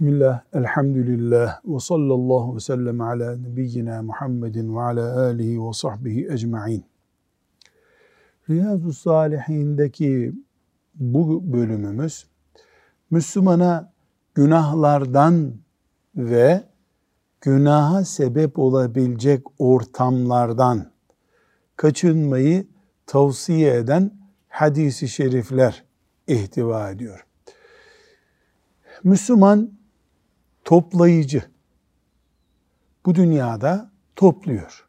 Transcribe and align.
Bismillah, 0.00 0.40
elhamdülillah, 0.52 1.60
ve 1.64 1.78
sallallahu 1.78 2.56
ve 2.56 2.60
sellem 2.60 3.00
ala 3.00 3.36
nebiyyina 3.36 4.02
Muhammedin 4.02 4.76
ve 4.76 4.80
ala 4.80 5.20
alihi 5.20 5.62
ve 5.62 5.72
sahbihi 5.72 6.28
ecma'in. 6.32 6.84
Riyazu 8.50 8.92
Salihin'deki 8.92 10.32
bu 10.94 11.52
bölümümüz, 11.52 12.26
Müslümana 13.10 13.92
günahlardan 14.34 15.54
ve 16.16 16.62
günaha 17.40 18.04
sebep 18.04 18.58
olabilecek 18.58 19.46
ortamlardan 19.58 20.90
kaçınmayı 21.76 22.66
tavsiye 23.06 23.76
eden 23.76 24.10
hadisi 24.48 25.08
şerifler 25.08 25.84
ihtiva 26.26 26.90
ediyor. 26.90 27.26
Müslüman 29.04 29.79
toplayıcı. 30.70 31.42
Bu 33.06 33.14
dünyada 33.14 33.90
topluyor. 34.16 34.88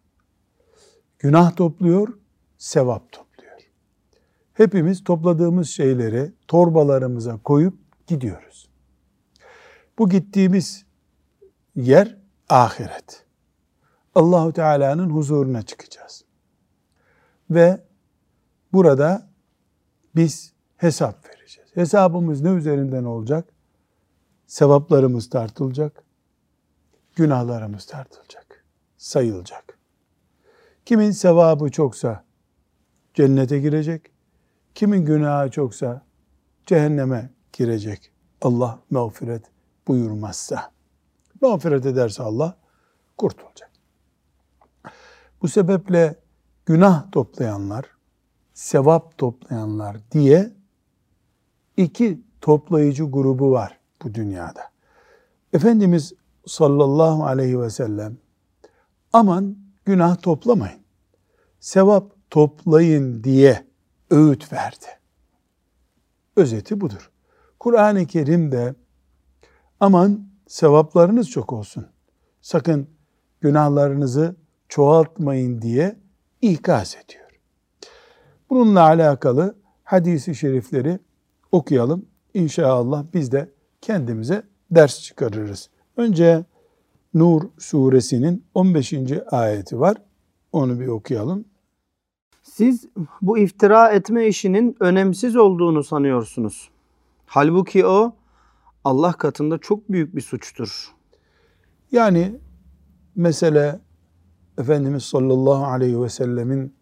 Günah 1.20 1.56
topluyor, 1.56 2.18
sevap 2.58 3.12
topluyor. 3.12 3.58
Hepimiz 4.54 5.04
topladığımız 5.04 5.70
şeyleri 5.70 6.32
torbalarımıza 6.48 7.38
koyup 7.38 7.74
gidiyoruz. 8.08 8.70
Bu 10.00 10.10
gittiğimiz 10.10 10.86
yer 11.76 12.18
ahiret. 12.50 13.26
Allahu 14.16 14.54
Teala'nın 14.54 15.10
huzuruna 15.10 15.62
çıkacağız. 15.62 16.24
Ve 17.50 17.84
burada 18.74 19.30
biz 20.16 20.54
hesap 20.78 21.26
vereceğiz. 21.26 21.70
Hesabımız 21.76 22.42
ne 22.42 22.50
üzerinden 22.50 23.04
olacak? 23.04 23.54
Sevaplarımız 24.52 25.30
tartılacak, 25.30 26.04
günahlarımız 27.16 27.86
tartılacak, 27.86 28.66
sayılacak. 28.98 29.78
Kimin 30.86 31.12
sevabı 31.12 31.72
çoksa 31.72 32.26
cennete 33.14 33.60
girecek, 33.60 34.12
kimin 34.76 35.06
günahı 35.06 35.52
çoksa 35.52 36.06
cehenneme 36.66 37.30
girecek. 37.54 38.12
Allah 38.42 38.80
mağfiret 38.90 39.44
buyurmazsa. 39.88 40.72
Mağfiret 41.42 41.86
ederse 41.86 42.24
Allah 42.24 42.58
kurtulacak. 43.18 43.72
Bu 45.42 45.48
sebeple 45.48 46.20
günah 46.66 47.12
toplayanlar, 47.12 47.86
sevap 48.54 49.18
toplayanlar 49.18 49.98
diye 50.12 50.52
iki 51.78 52.22
toplayıcı 52.42 53.04
grubu 53.04 53.52
var 53.52 53.81
bu 54.04 54.14
dünyada. 54.14 54.62
Efendimiz 55.54 56.14
sallallahu 56.48 57.26
aleyhi 57.26 57.62
ve 57.62 57.70
sellem 57.70 58.18
aman 59.14 59.58
günah 59.86 60.22
toplamayın, 60.22 60.82
sevap 61.60 62.12
toplayın 62.30 63.24
diye 63.24 63.68
öğüt 64.10 64.54
verdi. 64.54 64.86
Özeti 66.36 66.82
budur. 66.82 67.12
Kur'an-ı 67.60 68.06
Kerim'de 68.08 68.76
aman 69.80 70.28
sevaplarınız 70.48 71.30
çok 71.30 71.54
olsun, 71.54 71.88
sakın 72.42 72.88
günahlarınızı 73.42 74.36
çoğaltmayın 74.70 75.62
diye 75.62 76.00
ikaz 76.42 76.96
ediyor. 77.06 77.30
Bununla 78.50 78.82
alakalı 78.82 79.56
hadisi 79.84 80.36
şerifleri 80.36 81.00
okuyalım. 81.52 82.06
İnşallah 82.34 83.06
biz 83.14 83.32
de 83.32 83.52
kendimize 83.82 84.44
ders 84.72 85.02
çıkarırız. 85.02 85.70
Önce 85.98 86.46
Nur 87.14 87.42
suresinin 87.58 88.46
15. 88.54 88.94
ayeti 89.32 89.80
var. 89.80 89.98
Onu 90.52 90.80
bir 90.80 90.88
okuyalım. 90.88 91.46
Siz 92.44 92.86
bu 93.22 93.38
iftira 93.38 93.90
etme 93.90 94.28
işinin 94.28 94.76
önemsiz 94.80 95.36
olduğunu 95.36 95.84
sanıyorsunuz. 95.84 96.70
Halbuki 97.26 97.86
o 97.86 98.16
Allah 98.84 99.14
katında 99.14 99.58
çok 99.58 99.92
büyük 99.92 100.16
bir 100.16 100.22
suçtur. 100.22 100.92
Yani 101.92 102.40
mesele 103.16 103.80
Efendimiz 104.58 105.04
sallallahu 105.04 105.66
aleyhi 105.66 106.02
ve 106.02 106.10
sellemin 106.10 106.74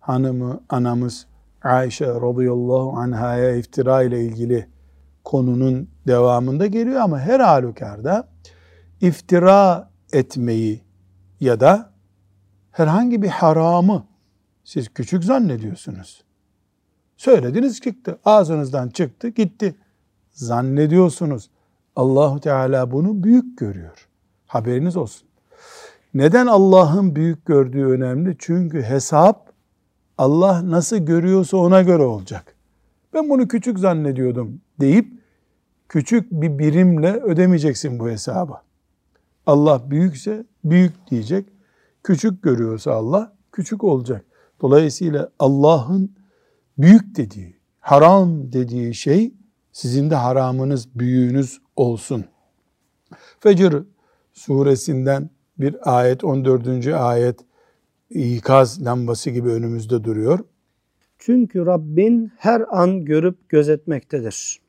hanımı, 0.00 0.60
anamız 0.68 1.26
Ayşe 1.62 2.06
radıyallahu 2.06 2.92
anhaya 2.96 3.56
iftira 3.56 4.02
ile 4.02 4.24
ilgili 4.24 4.68
konunun 5.28 5.88
devamında 6.06 6.66
geliyor 6.66 7.00
ama 7.00 7.20
her 7.20 7.40
halükarda 7.40 8.28
iftira 9.00 9.90
etmeyi 10.12 10.82
ya 11.40 11.60
da 11.60 11.90
herhangi 12.70 13.22
bir 13.22 13.28
haramı 13.28 14.06
siz 14.64 14.88
küçük 14.88 15.24
zannediyorsunuz. 15.24 16.24
Söylediniz 17.16 17.80
çıktı. 17.80 18.18
Ağzınızdan 18.24 18.88
çıktı 18.88 19.28
gitti. 19.28 19.74
Zannediyorsunuz. 20.30 21.50
Allahu 21.96 22.40
Teala 22.40 22.90
bunu 22.90 23.24
büyük 23.24 23.58
görüyor. 23.58 24.08
Haberiniz 24.46 24.96
olsun. 24.96 25.28
Neden 26.14 26.46
Allah'ın 26.46 27.16
büyük 27.16 27.46
gördüğü 27.46 27.86
önemli? 27.86 28.36
Çünkü 28.38 28.82
hesap 28.82 29.52
Allah 30.18 30.70
nasıl 30.70 30.96
görüyorsa 30.96 31.56
ona 31.56 31.82
göre 31.82 32.02
olacak. 32.02 32.54
Ben 33.14 33.28
bunu 33.28 33.48
küçük 33.48 33.78
zannediyordum 33.78 34.60
deyip 34.80 35.17
küçük 35.88 36.30
bir 36.30 36.58
birimle 36.58 37.12
ödemeyeceksin 37.12 37.98
bu 37.98 38.08
hesabı. 38.08 38.54
Allah 39.46 39.90
büyükse 39.90 40.44
büyük 40.64 41.10
diyecek. 41.10 41.46
Küçük 42.04 42.42
görüyorsa 42.42 42.92
Allah 42.92 43.36
küçük 43.52 43.84
olacak. 43.84 44.24
Dolayısıyla 44.60 45.30
Allah'ın 45.38 46.12
büyük 46.78 47.16
dediği, 47.16 47.56
haram 47.80 48.52
dediği 48.52 48.94
şey 48.94 49.34
sizin 49.72 50.10
de 50.10 50.14
haramınız, 50.14 50.98
büyüğünüz 50.98 51.60
olsun. 51.76 52.24
Fecr 53.40 53.74
suresinden 54.32 55.30
bir 55.58 55.98
ayet, 55.98 56.24
14. 56.24 56.86
ayet 56.86 57.40
ikaz 58.10 58.84
lambası 58.84 59.30
gibi 59.30 59.48
önümüzde 59.48 60.04
duruyor. 60.04 60.38
Çünkü 61.18 61.66
Rabbin 61.66 62.32
her 62.36 62.64
an 62.70 63.04
görüp 63.04 63.48
gözetmektedir. 63.48 64.60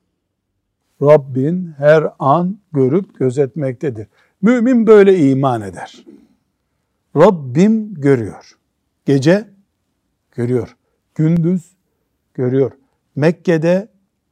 Rabbin 1.02 1.74
her 1.78 2.14
an 2.20 2.58
görüp 2.74 3.20
gözetmektedir. 3.20 4.08
Mümin 4.42 4.88
böyle 4.88 5.18
iman 5.18 5.62
eder. 5.62 6.06
Rabbim 7.16 7.94
görüyor. 7.94 8.58
Gece 9.06 9.48
görüyor. 10.32 10.76
Gündüz 11.16 11.76
görüyor. 12.34 12.72
Mekke'de 13.16 13.88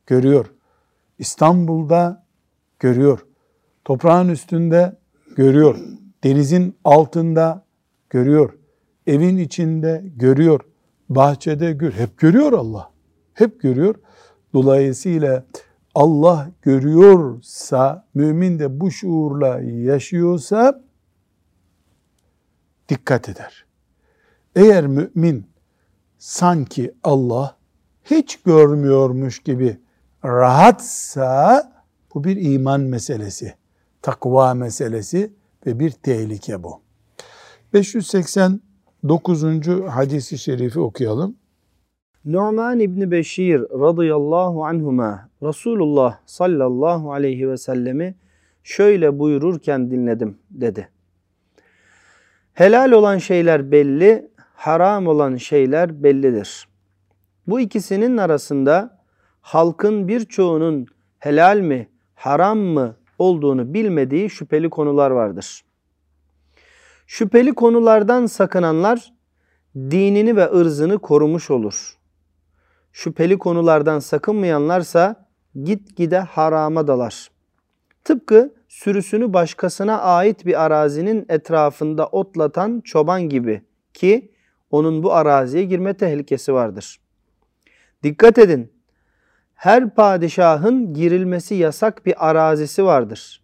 görüyor. 0.05 0.45
İstanbul'da 1.19 2.25
görüyor. 2.79 3.25
Toprağın 3.85 4.29
üstünde 4.29 4.95
görüyor. 5.35 5.79
Denizin 6.23 6.75
altında 6.83 7.65
görüyor. 8.09 8.53
Evin 9.07 9.37
içinde 9.37 10.03
görüyor. 10.15 10.59
Bahçede 11.09 11.71
gör. 11.71 11.91
Hep 11.91 12.17
görüyor 12.17 12.53
Allah. 12.53 12.91
Hep 13.33 13.61
görüyor. 13.61 13.95
Dolayısıyla 14.53 15.43
Allah 15.97 16.49
görüyorsa, 16.61 18.05
mümin 18.13 18.59
de 18.59 18.79
bu 18.79 18.91
şuurla 18.91 19.59
yaşıyorsa 19.59 20.81
dikkat 22.89 23.29
eder. 23.29 23.65
Eğer 24.55 24.87
mümin 24.87 25.47
sanki 26.17 26.93
Allah 27.03 27.57
hiç 28.03 28.41
görmüyormuş 28.43 29.39
gibi 29.39 29.79
rahatsa 30.25 31.71
bu 32.13 32.23
bir 32.23 32.53
iman 32.53 32.81
meselesi, 32.81 33.55
takva 34.01 34.53
meselesi 34.53 35.33
ve 35.65 35.79
bir 35.79 35.91
tehlike 35.91 36.63
bu. 36.63 36.81
589. 37.73 39.43
hadisi 39.89 40.37
şerifi 40.37 40.79
okuyalım. 40.79 41.35
Nu'man 42.27 42.79
İbni 42.79 43.11
Beşir 43.11 43.61
radıyallahu 43.61 44.65
anhuma 44.65 45.29
Resulullah 45.43 46.17
sallallahu 46.25 47.11
aleyhi 47.13 47.49
ve 47.49 47.57
sellemi 47.57 48.15
şöyle 48.63 49.19
buyururken 49.19 49.91
dinledim 49.91 50.37
dedi. 50.49 50.89
Helal 52.53 52.91
olan 52.91 53.17
şeyler 53.17 53.71
belli, 53.71 54.31
haram 54.53 55.07
olan 55.07 55.35
şeyler 55.35 56.03
bellidir. 56.03 56.67
Bu 57.47 57.59
ikisinin 57.59 58.17
arasında 58.17 58.99
halkın 59.41 60.07
birçoğunun 60.07 60.87
helal 61.19 61.59
mi, 61.59 61.89
haram 62.15 62.57
mı 62.57 62.95
olduğunu 63.19 63.73
bilmediği 63.73 64.29
şüpheli 64.29 64.69
konular 64.69 65.11
vardır. 65.11 65.61
Şüpheli 67.05 67.53
konulardan 67.53 68.25
sakınanlar 68.25 69.13
dinini 69.75 70.35
ve 70.35 70.51
ırzını 70.51 70.99
korumuş 70.99 71.51
olur.'' 71.51 71.96
Şüpheli 72.97 73.37
konulardan 73.37 73.99
sakınmayanlarsa 73.99 75.27
git 75.63 75.95
gide 75.95 76.19
harama 76.19 76.87
dalar. 76.87 77.31
Tıpkı 78.03 78.53
sürüsünü 78.67 79.33
başkasına 79.33 80.01
ait 80.01 80.45
bir 80.45 80.65
arazinin 80.65 81.25
etrafında 81.29 82.07
otlatan 82.07 82.81
çoban 82.81 83.21
gibi 83.21 83.61
ki 83.93 84.31
onun 84.71 85.03
bu 85.03 85.13
araziye 85.13 85.63
girme 85.63 85.93
tehlikesi 85.93 86.53
vardır. 86.53 86.99
Dikkat 88.03 88.37
edin. 88.37 88.71
Her 89.53 89.95
padişahın 89.95 90.93
girilmesi 90.93 91.55
yasak 91.55 92.05
bir 92.05 92.29
arazisi 92.29 92.85
vardır. 92.85 93.41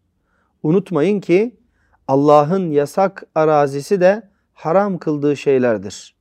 Unutmayın 0.64 1.20
ki 1.20 1.60
Allah'ın 2.08 2.72
yasak 2.72 3.24
arazisi 3.36 4.02
de 4.02 4.30
haram 4.54 4.98
kıldığı 4.98 5.38
şeylerdir. 5.38 6.16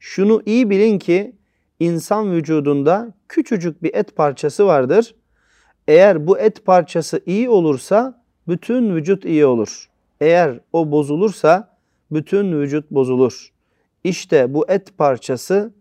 Şunu 0.00 0.42
iyi 0.46 0.70
bilin 0.70 0.98
ki 0.98 1.36
insan 1.80 2.32
vücudunda 2.32 3.14
küçücük 3.28 3.82
bir 3.82 3.94
et 3.94 4.16
parçası 4.16 4.66
vardır. 4.66 5.14
Eğer 5.88 6.26
bu 6.26 6.38
et 6.38 6.64
parçası 6.64 7.20
iyi 7.26 7.48
olursa 7.48 8.24
bütün 8.48 8.94
vücut 8.96 9.24
iyi 9.24 9.46
olur. 9.46 9.90
Eğer 10.20 10.60
o 10.72 10.90
bozulursa 10.90 11.78
bütün 12.10 12.60
vücut 12.60 12.90
bozulur. 12.90 13.52
İşte 14.04 14.54
bu 14.54 14.70
et 14.70 14.98
parçası 14.98 15.72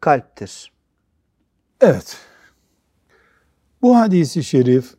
kalptir. 0.00 0.72
Evet. 1.80 2.16
Bu 3.82 3.96
hadisi 3.96 4.44
şerif 4.44 4.94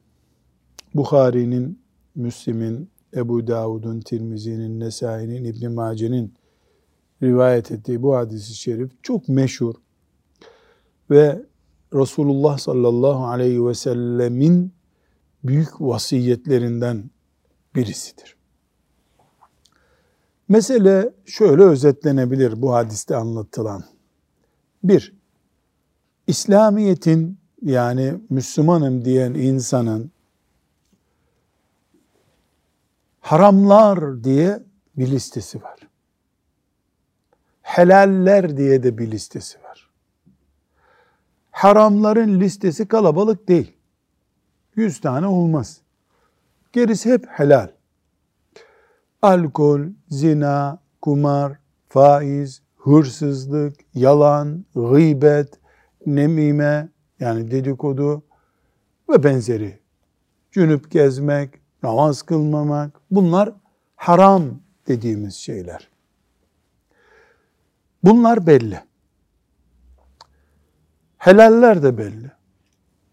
Bukhari'nin, 0.95 1.81
Müslim'in, 2.15 2.89
Ebu 3.15 3.47
Davud'un, 3.47 3.99
Tirmizi'nin, 3.99 4.79
Nesai'nin, 4.79 5.45
İbn 5.45 5.71
Mace'nin 5.71 6.33
rivayet 7.23 7.71
ettiği 7.71 8.01
bu 8.01 8.15
hadisi 8.15 8.55
şerif 8.55 8.91
çok 9.03 9.29
meşhur 9.29 9.75
ve 11.09 11.45
Resulullah 11.93 12.57
sallallahu 12.57 13.25
aleyhi 13.25 13.65
ve 13.65 13.73
sellemin 13.73 14.73
büyük 15.43 15.81
vasiyetlerinden 15.81 17.09
birisidir. 17.75 18.35
Mesele 20.49 21.13
şöyle 21.25 21.63
özetlenebilir 21.63 22.61
bu 22.61 22.73
hadiste 22.73 23.15
anlatılan. 23.15 23.83
Bir, 24.83 25.15
İslamiyet'in 26.27 27.39
yani 27.61 28.21
Müslümanım 28.29 29.05
diyen 29.05 29.33
insanın 29.33 30.11
haramlar 33.19 34.23
diye 34.23 34.63
bir 34.97 35.11
listesi 35.11 35.63
var. 35.63 35.79
Helaller 37.61 38.57
diye 38.57 38.83
de 38.83 38.97
bir 38.97 39.11
listesi 39.11 39.63
var. 39.63 39.68
Haramların 41.59 42.39
listesi 42.39 42.87
kalabalık 42.87 43.47
değil. 43.47 43.77
Yüz 44.75 45.01
tane 45.01 45.27
olmaz. 45.27 45.81
Gerisi 46.73 47.11
hep 47.11 47.25
helal. 47.29 47.69
Alkol, 49.21 49.81
zina, 50.09 50.79
kumar, 51.01 51.59
faiz, 51.87 52.61
hırsızlık, 52.77 53.75
yalan, 53.93 54.65
gıybet, 54.75 55.59
nemime 56.05 56.89
yani 57.19 57.51
dedikodu 57.51 58.23
ve 59.09 59.23
benzeri. 59.23 59.79
Cünüp 60.51 60.91
gezmek, 60.91 61.49
namaz 61.83 62.21
kılmamak 62.21 63.01
bunlar 63.11 63.53
haram 63.95 64.43
dediğimiz 64.87 65.35
şeyler. 65.35 65.89
Bunlar 68.03 68.47
belli. 68.47 68.88
Helaller 71.19 71.83
de 71.83 71.97
belli. 71.97 72.31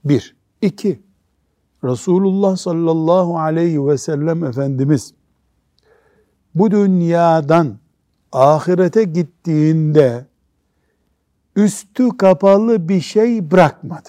Bir. 0.05 0.37
iki. 0.63 1.03
Resulullah 1.85 2.57
sallallahu 2.57 3.39
aleyhi 3.39 3.87
ve 3.87 3.99
sellem 3.99 4.45
Efendimiz 4.45 5.15
bu 6.55 6.71
dünyadan 6.71 7.79
ahirete 8.33 9.05
gittiğinde 9.05 10.27
üstü 11.57 12.17
kapalı 12.17 12.89
bir 12.89 13.01
şey 13.01 13.51
bırakmadı. 13.51 14.09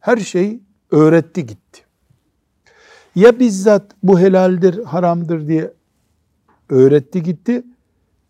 Her 0.00 0.16
şey 0.16 0.60
öğretti 0.90 1.46
gitti. 1.46 1.82
Ya 3.14 3.38
bizzat 3.38 3.92
bu 4.02 4.20
helaldir, 4.20 4.84
haramdır 4.84 5.48
diye 5.48 5.72
öğretti 6.68 7.22
gitti 7.22 7.64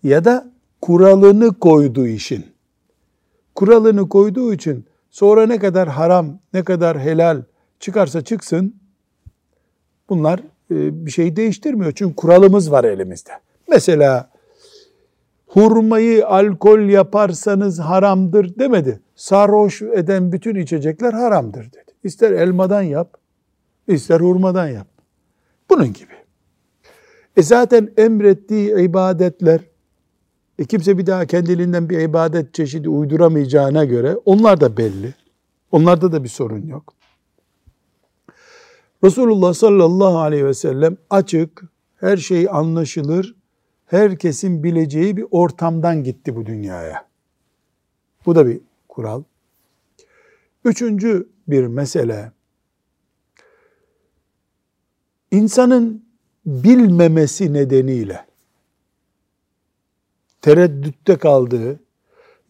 ya 0.02 0.24
da 0.24 0.52
kuralını 0.80 1.58
koydu 1.58 2.06
işin. 2.06 2.51
Kuralını 3.54 4.08
koyduğu 4.08 4.54
için 4.54 4.86
sonra 5.10 5.46
ne 5.46 5.58
kadar 5.58 5.88
haram, 5.88 6.38
ne 6.52 6.64
kadar 6.64 7.00
helal 7.00 7.42
çıkarsa 7.80 8.24
çıksın 8.24 8.74
bunlar 10.08 10.40
e, 10.70 11.06
bir 11.06 11.10
şey 11.10 11.36
değiştirmiyor. 11.36 11.92
Çünkü 11.92 12.16
kuralımız 12.16 12.72
var 12.72 12.84
elimizde. 12.84 13.30
Mesela 13.68 14.30
hurmayı 15.46 16.26
alkol 16.26 16.80
yaparsanız 16.80 17.78
haramdır 17.78 18.58
demedi. 18.58 19.00
Sarhoş 19.14 19.82
eden 19.82 20.32
bütün 20.32 20.54
içecekler 20.54 21.12
haramdır 21.12 21.64
dedi. 21.64 21.92
İster 22.04 22.32
elmadan 22.32 22.82
yap, 22.82 23.16
ister 23.88 24.20
hurmadan 24.20 24.66
yap. 24.68 24.86
Bunun 25.70 25.92
gibi. 25.92 26.12
E 27.36 27.42
zaten 27.42 27.88
emrettiği 27.96 28.80
ibadetler, 28.80 29.60
e 30.58 30.64
kimse 30.64 30.98
bir 30.98 31.06
daha 31.06 31.26
kendiliğinden 31.26 31.90
bir 31.90 31.98
ibadet 31.98 32.54
çeşidi 32.54 32.88
uyduramayacağına 32.88 33.84
göre 33.84 34.16
onlar 34.24 34.60
da 34.60 34.76
belli. 34.76 35.14
Onlarda 35.72 36.12
da 36.12 36.24
bir 36.24 36.28
sorun 36.28 36.66
yok. 36.66 36.94
Resulullah 39.04 39.54
sallallahu 39.54 40.18
aleyhi 40.18 40.46
ve 40.46 40.54
sellem 40.54 40.96
açık, 41.10 41.62
her 41.96 42.16
şey 42.16 42.48
anlaşılır, 42.50 43.34
herkesin 43.86 44.62
bileceği 44.62 45.16
bir 45.16 45.26
ortamdan 45.30 46.04
gitti 46.04 46.36
bu 46.36 46.46
dünyaya. 46.46 47.08
Bu 48.26 48.34
da 48.34 48.46
bir 48.46 48.60
kural. 48.88 49.22
Üçüncü 50.64 51.28
bir 51.48 51.66
mesele, 51.66 52.32
insanın 55.30 56.04
bilmemesi 56.46 57.52
nedeniyle 57.52 58.31
tereddütte 60.42 61.16
kaldığı 61.16 61.80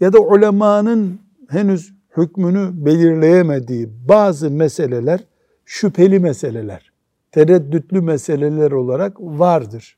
ya 0.00 0.12
da 0.12 0.20
ulemanın 0.20 1.20
henüz 1.48 1.94
hükmünü 2.16 2.70
belirleyemediği 2.72 3.88
bazı 4.08 4.50
meseleler 4.50 5.20
şüpheli 5.64 6.20
meseleler, 6.20 6.92
tereddütlü 7.30 8.00
meseleler 8.00 8.70
olarak 8.70 9.20
vardır. 9.20 9.96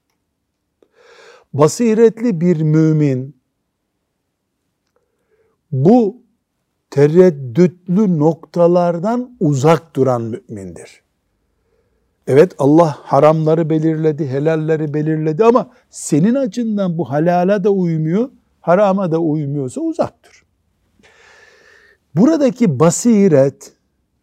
Basiretli 1.52 2.40
bir 2.40 2.62
mümin 2.62 3.36
bu 5.72 6.22
tereddütlü 6.90 8.18
noktalardan 8.18 9.36
uzak 9.40 9.96
duran 9.96 10.22
mümindir. 10.22 11.03
Evet 12.26 12.52
Allah 12.58 12.98
haramları 13.02 13.70
belirledi, 13.70 14.28
helalleri 14.28 14.94
belirledi 14.94 15.44
ama 15.44 15.70
senin 15.90 16.34
açından 16.34 16.98
bu 16.98 17.10
halala 17.10 17.64
da 17.64 17.70
uymuyor, 17.70 18.30
harama 18.60 19.12
da 19.12 19.18
uymuyorsa 19.18 19.80
uzaktır. 19.80 20.42
Buradaki 22.14 22.80
basiret 22.80 23.72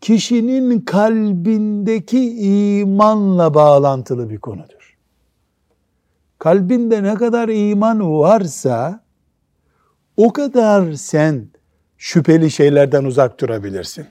kişinin 0.01 0.79
kalbindeki 0.79 2.37
imanla 2.79 3.53
bağlantılı 3.53 4.29
bir 4.29 4.37
konudur. 4.37 4.97
Kalbinde 6.39 7.03
ne 7.03 7.15
kadar 7.15 7.49
iman 7.49 8.19
varsa 8.19 9.03
o 10.17 10.33
kadar 10.33 10.93
sen 10.93 11.47
şüpheli 11.97 12.51
şeylerden 12.51 13.03
uzak 13.03 13.39
durabilirsin. 13.39 14.05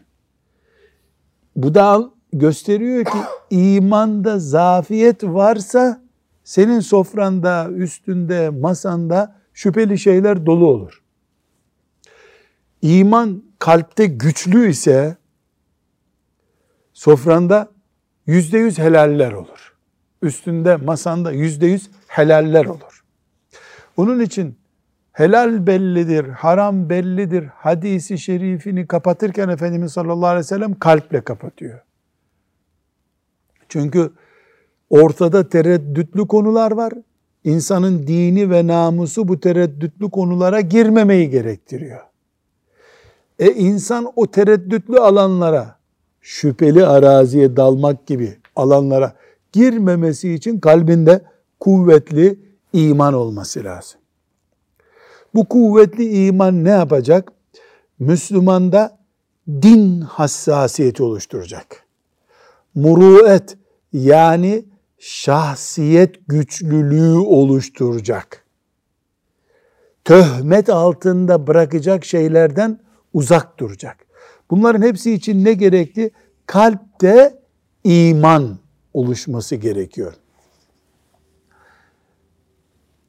Bu 1.57 1.75
da 1.75 2.11
gösteriyor 2.33 3.05
ki 3.05 3.19
imanda 3.51 4.39
zafiyet 4.39 5.25
varsa 5.25 6.03
senin 6.45 6.81
sofranda, 6.81 7.71
üstünde, 7.71 8.51
masanda 8.51 9.37
şüpheli 9.55 9.99
şeyler 9.99 10.47
dolu 10.47 10.67
olur. 10.67 11.03
İman 12.83 13.43
kalpte 13.59 14.07
güçlü 14.07 14.71
ise 14.71 15.17
sofranda 16.93 17.69
yüzde 18.27 18.59
yüz 18.59 18.79
helaller 18.79 19.33
olur. 19.33 19.75
Üstünde, 20.23 20.77
masanda 20.77 21.33
yüzde 21.33 21.67
yüz 21.67 21.91
helaller 22.07 22.65
olur. 22.65 23.05
Onun 23.97 24.21
için 24.21 24.59
helal 25.13 25.67
bellidir, 25.67 26.29
haram 26.29 26.91
bellidir 26.91 27.45
hadisi 27.45 28.19
şerifini 28.19 28.87
kapatırken 28.87 29.49
Efendimiz 29.49 29.93
sallallahu 29.93 30.27
aleyhi 30.27 30.45
ve 30.45 30.49
sellem 30.49 30.79
kalple 30.79 31.21
kapatıyor. 31.21 31.81
Çünkü 33.71 34.11
ortada 34.91 35.49
tereddütlü 35.49 36.27
konular 36.27 36.73
var. 36.73 36.93
İnsanın 37.45 38.07
dini 38.07 38.51
ve 38.51 38.67
namusu 38.67 39.29
bu 39.29 39.41
tereddütlü 39.41 40.11
konulara 40.11 40.61
girmemeyi 40.61 41.31
gerektiriyor. 41.31 42.01
E 43.39 43.53
insan 43.53 44.13
o 44.17 44.27
tereddütlü 44.27 44.99
alanlara 44.99 45.77
şüpheli 46.21 46.87
araziye 46.87 47.57
dalmak 47.57 48.07
gibi 48.07 48.39
alanlara 48.57 49.13
girmemesi 49.53 50.33
için 50.33 50.61
kalbinde 50.61 51.23
kuvvetli 51.61 52.39
iman 52.73 53.15
olması 53.15 53.65
lazım. 53.65 54.01
Bu 55.35 55.45
kuvvetli 55.45 56.27
iman 56.27 56.65
ne 56.65 56.71
yapacak? 56.71 57.33
Müslümanda 57.99 58.99
din 59.49 60.01
hassasiyeti 60.01 61.03
oluşturacak. 61.03 61.87
Muruet 62.75 63.57
yani 63.93 64.65
şahsiyet 64.99 66.17
güçlülüğü 66.29 67.19
oluşturacak. 67.19 68.45
Töhmet 70.05 70.69
altında 70.69 71.47
bırakacak 71.47 72.05
şeylerden 72.05 72.81
uzak 73.13 73.59
duracak. 73.59 74.07
Bunların 74.51 74.83
hepsi 74.83 75.13
için 75.13 75.45
ne 75.45 75.53
gerekli? 75.53 76.11
Kalpte 76.47 77.43
iman 77.85 78.59
oluşması 78.95 79.57
gerekiyor. 79.57 80.15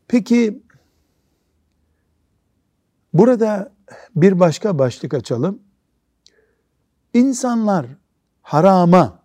Peki 0.08 0.64
burada 3.14 3.72
bir 4.16 4.40
başka 4.40 4.80
başlık 4.80 5.14
açalım. 5.14 5.60
İnsanlar 7.14 7.86
harama 8.42 9.21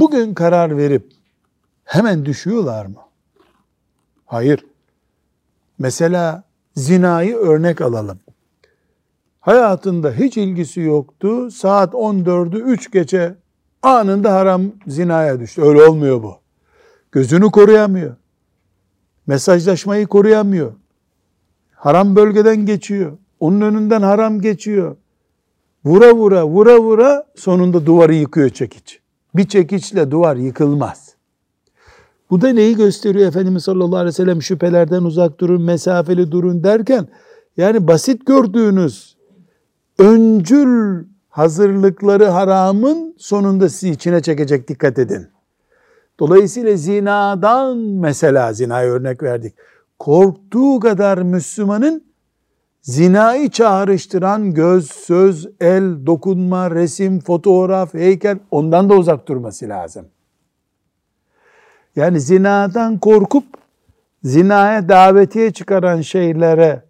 bugün 0.00 0.34
karar 0.34 0.76
verip 0.76 1.12
hemen 1.84 2.24
düşüyorlar 2.24 2.86
mı? 2.86 2.98
Hayır. 4.26 4.64
Mesela 5.78 6.44
zinayı 6.76 7.36
örnek 7.36 7.80
alalım. 7.80 8.18
Hayatında 9.40 10.12
hiç 10.12 10.36
ilgisi 10.36 10.80
yoktu. 10.80 11.50
Saat 11.50 11.94
14'ü 11.94 12.62
3 12.62 12.92
geçe 12.92 13.34
anında 13.82 14.34
haram 14.34 14.62
zinaya 14.86 15.40
düştü. 15.40 15.62
Öyle 15.62 15.82
olmuyor 15.82 16.22
bu. 16.22 16.36
Gözünü 17.12 17.50
koruyamıyor. 17.50 18.16
Mesajlaşmayı 19.26 20.06
koruyamıyor. 20.06 20.72
Haram 21.74 22.16
bölgeden 22.16 22.66
geçiyor. 22.66 23.18
Onun 23.40 23.60
önünden 23.60 24.02
haram 24.02 24.40
geçiyor. 24.40 24.96
Vura 25.84 26.14
vura 26.14 26.46
vura 26.46 26.78
vura 26.78 27.26
sonunda 27.36 27.86
duvarı 27.86 28.14
yıkıyor 28.14 28.48
çekiç. 28.48 29.01
Bir 29.34 29.48
çekiçle 29.48 30.10
duvar 30.10 30.36
yıkılmaz. 30.36 31.14
Bu 32.30 32.40
da 32.40 32.48
neyi 32.48 32.76
gösteriyor 32.76 33.28
Efendimiz 33.28 33.64
sallallahu 33.64 33.96
aleyhi 33.96 34.08
ve 34.08 34.12
sellem 34.12 34.42
şüphelerden 34.42 35.02
uzak 35.02 35.40
durun, 35.40 35.62
mesafeli 35.62 36.32
durun 36.32 36.64
derken 36.64 37.08
yani 37.56 37.86
basit 37.86 38.26
gördüğünüz 38.26 39.16
öncül 39.98 41.04
hazırlıkları 41.28 42.24
haramın 42.24 43.14
sonunda 43.18 43.68
sizi 43.68 43.90
içine 43.90 44.22
çekecek 44.22 44.68
dikkat 44.68 44.98
edin. 44.98 45.26
Dolayısıyla 46.20 46.76
zinadan 46.76 47.78
mesela 47.78 48.52
zinaya 48.52 48.92
örnek 48.92 49.22
verdik. 49.22 49.54
Korktuğu 49.98 50.80
kadar 50.80 51.18
Müslümanın 51.18 52.04
zinayı 52.82 53.50
çağrıştıran 53.50 54.54
göz, 54.54 54.90
söz, 54.90 55.48
el, 55.60 56.06
dokunma, 56.06 56.70
resim, 56.70 57.20
fotoğraf, 57.20 57.94
heykel 57.94 58.38
ondan 58.50 58.88
da 58.90 58.94
uzak 58.94 59.28
durması 59.28 59.68
lazım. 59.68 60.06
Yani 61.96 62.20
zinadan 62.20 62.98
korkup 62.98 63.44
zinaya 64.24 64.88
davetiye 64.88 65.52
çıkaran 65.52 66.00
şeylere 66.00 66.84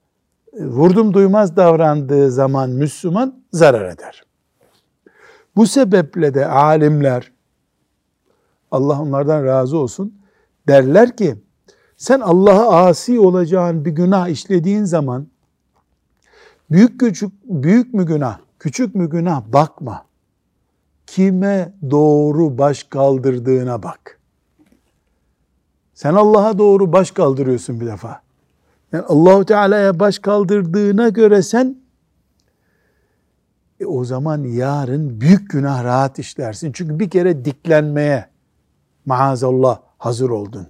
e, 0.53 0.65
vurdum 0.65 1.15
duymaz 1.15 1.57
davrandığı 1.57 2.31
zaman 2.31 2.71
Müslüman 2.71 3.43
zarar 3.53 3.89
eder. 3.89 4.25
Bu 5.57 5.67
sebeple 5.67 6.35
de 6.35 6.47
alimler 6.47 7.33
Allah 8.71 9.03
onlardan 9.03 9.45
razı 9.45 9.77
olsun 9.79 10.15
derler 10.69 11.17
ki 11.17 11.37
sen 11.97 12.21
Allah'a 12.21 12.87
asi 12.87 13.21
olacağın 13.21 13.85
bir 13.85 13.91
günah 13.91 14.29
işlediğin 14.29 14.85
zaman 14.85 15.27
büyük 16.73 17.01
küçük 17.01 17.33
büyük 17.45 17.95
mü 17.95 18.07
günah, 18.07 18.39
küçük 18.59 18.95
mü 18.95 19.11
günah 19.11 19.43
bakma. 19.53 20.07
Kime 21.07 21.73
doğru 21.91 22.59
baş 22.59 22.83
kaldırdığına 22.83 23.83
bak. 23.83 24.19
Sen 25.95 26.15
Allah'a 26.15 26.59
doğru 26.59 26.93
baş 26.93 27.11
kaldırıyorsun 27.11 27.81
bir 27.81 27.87
defa. 27.87 28.23
Yani 28.93 29.05
Allahu 29.09 29.45
Teala'ya 29.45 30.01
baş 30.01 30.19
kaldırdığına 30.19 31.09
göre 31.09 31.43
sen 31.43 31.77
e, 33.81 33.87
o 33.87 34.05
zaman 34.05 34.45
yarın 34.45 35.21
büyük 35.21 35.51
günah 35.51 35.85
rahat 35.85 36.19
işlersin. 36.19 36.73
Çünkü 36.73 36.99
bir 36.99 37.11
kere 37.11 37.45
diklenmeye 37.45 38.27
maazallah 39.07 39.81
hazır 39.99 40.31
oldun. 40.31 40.67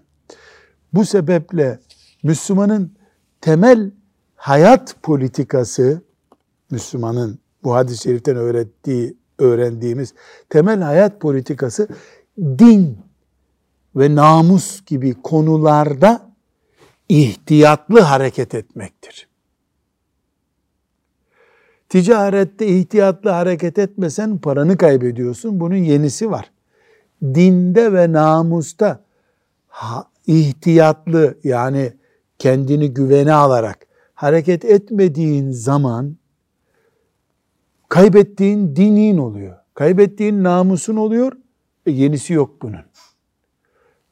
Bu 0.92 1.04
sebeple 1.04 1.78
Müslümanın 2.22 2.92
temel 3.40 3.90
hayat 4.42 4.96
politikası 5.02 6.02
Müslümanın 6.70 7.38
bu 7.64 7.74
hadis-i 7.74 8.02
şeriften 8.02 8.36
öğrettiği, 8.36 9.16
öğrendiğimiz 9.38 10.14
temel 10.48 10.80
hayat 10.80 11.20
politikası 11.20 11.88
din 12.38 12.98
ve 13.96 14.14
namus 14.14 14.84
gibi 14.84 15.22
konularda 15.22 16.32
ihtiyatlı 17.08 18.00
hareket 18.00 18.54
etmektir. 18.54 19.28
Ticarette 21.88 22.66
ihtiyatlı 22.66 23.30
hareket 23.30 23.78
etmesen 23.78 24.38
paranı 24.38 24.76
kaybediyorsun. 24.76 25.60
Bunun 25.60 25.76
yenisi 25.76 26.30
var. 26.30 26.50
Dinde 27.22 27.92
ve 27.92 28.12
namusta 28.12 29.04
ihtiyatlı 30.26 31.38
yani 31.44 31.92
kendini 32.38 32.94
güvene 32.94 33.32
alarak 33.32 33.91
hareket 34.22 34.64
etmediğin 34.64 35.50
zaman 35.50 36.16
kaybettiğin 37.88 38.76
dinin 38.76 39.18
oluyor. 39.18 39.56
Kaybettiğin 39.74 40.44
namusun 40.44 40.96
oluyor. 40.96 41.32
E 41.86 41.90
yenisi 41.90 42.32
yok 42.32 42.62
bunun. 42.62 42.84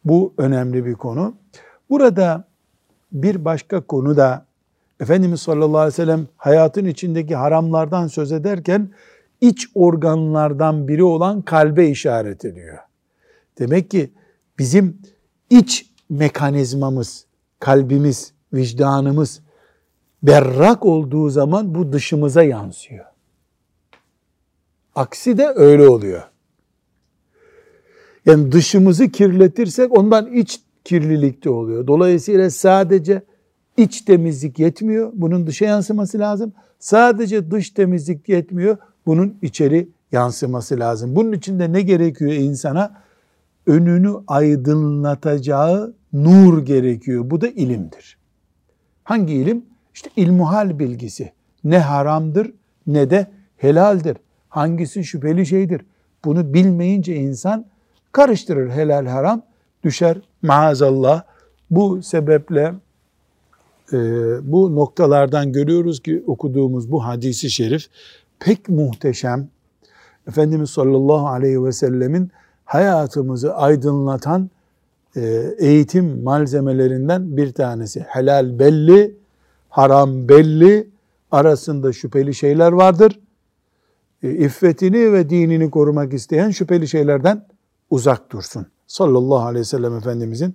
Bu 0.04 0.34
önemli 0.38 0.86
bir 0.86 0.94
konu. 0.94 1.34
Burada 1.90 2.44
bir 3.12 3.44
başka 3.44 3.80
konu 3.80 4.16
da 4.16 4.46
Efendimiz 5.00 5.40
sallallahu 5.40 5.78
aleyhi 5.78 5.92
ve 5.92 6.04
sellem 6.04 6.26
hayatın 6.36 6.84
içindeki 6.84 7.36
haramlardan 7.36 8.06
söz 8.06 8.32
ederken 8.32 8.90
iç 9.40 9.66
organlardan 9.74 10.88
biri 10.88 11.04
olan 11.04 11.42
kalbe 11.42 11.88
işaret 11.88 12.44
ediyor. 12.44 12.78
Demek 13.58 13.90
ki 13.90 14.10
bizim 14.58 14.98
iç 15.50 15.86
mekanizmamız, 16.08 17.26
kalbimiz, 17.60 18.32
vicdanımız 18.52 19.40
berrak 20.22 20.86
olduğu 20.86 21.30
zaman 21.30 21.74
bu 21.74 21.92
dışımıza 21.92 22.42
yansıyor. 22.42 23.04
Aksi 24.94 25.38
de 25.38 25.52
öyle 25.56 25.88
oluyor. 25.88 26.22
Yani 28.26 28.52
dışımızı 28.52 29.08
kirletirsek 29.08 29.98
ondan 29.98 30.32
iç 30.32 30.60
kirlilik 30.84 31.44
de 31.44 31.50
oluyor. 31.50 31.86
Dolayısıyla 31.86 32.50
sadece 32.50 33.22
iç 33.76 34.02
temizlik 34.02 34.58
yetmiyor. 34.58 35.12
Bunun 35.14 35.46
dışa 35.46 35.64
yansıması 35.64 36.18
lazım. 36.18 36.52
Sadece 36.78 37.50
dış 37.50 37.70
temizlik 37.70 38.28
yetmiyor. 38.28 38.76
Bunun 39.06 39.38
içeri 39.42 39.88
yansıması 40.12 40.78
lazım. 40.78 41.16
Bunun 41.16 41.32
için 41.32 41.58
de 41.58 41.72
ne 41.72 41.82
gerekiyor 41.82 42.32
insana? 42.32 43.02
Önünü 43.66 44.14
aydınlatacağı 44.26 45.94
nur 46.12 46.64
gerekiyor. 46.66 47.30
Bu 47.30 47.40
da 47.40 47.48
ilimdir. 47.48 48.18
Hangi 49.04 49.34
ilim? 49.34 49.69
İşte 49.94 50.10
ilmuhal 50.16 50.78
bilgisi. 50.78 51.32
Ne 51.64 51.78
haramdır 51.78 52.52
ne 52.86 53.10
de 53.10 53.26
helaldir. 53.56 54.16
Hangisi 54.48 55.04
şüpheli 55.04 55.46
şeydir. 55.46 55.82
Bunu 56.24 56.54
bilmeyince 56.54 57.16
insan 57.16 57.66
karıştırır 58.12 58.70
helal 58.70 59.06
haram 59.06 59.42
düşer 59.84 60.20
maazallah. 60.42 61.22
Bu 61.70 62.02
sebeple 62.02 62.74
e, 63.92 63.98
bu 64.52 64.76
noktalardan 64.76 65.52
görüyoruz 65.52 66.00
ki 66.02 66.24
okuduğumuz 66.26 66.90
bu 66.90 67.04
hadisi 67.04 67.50
şerif 67.50 67.86
pek 68.38 68.68
muhteşem. 68.68 69.48
Efendimiz 70.28 70.70
sallallahu 70.70 71.28
aleyhi 71.28 71.64
ve 71.64 71.72
sellemin 71.72 72.30
hayatımızı 72.64 73.54
aydınlatan 73.54 74.50
e, 75.16 75.44
eğitim 75.58 76.22
malzemelerinden 76.22 77.36
bir 77.36 77.52
tanesi. 77.52 78.00
Helal 78.00 78.58
belli, 78.58 79.16
haram 79.70 80.28
belli, 80.28 80.88
arasında 81.30 81.92
şüpheli 81.92 82.34
şeyler 82.34 82.72
vardır. 82.72 83.20
E, 84.22 84.30
iffetini 84.30 85.12
ve 85.12 85.30
dinini 85.30 85.70
korumak 85.70 86.12
isteyen 86.12 86.50
şüpheli 86.50 86.88
şeylerden 86.88 87.46
uzak 87.90 88.32
dursun. 88.32 88.66
Sallallahu 88.86 89.46
aleyhi 89.46 89.60
ve 89.60 89.64
sellem 89.64 89.96
Efendimizin 89.96 90.54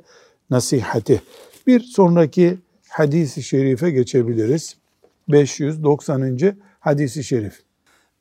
nasihati. 0.50 1.22
Bir 1.68 1.80
sonraki 1.80 2.58
hadisi 2.90 3.44
şerife 3.44 3.92
geçebiliriz. 3.92 4.78
590. 5.28 6.38
hadisi 6.80 7.24
şerif. 7.24 7.62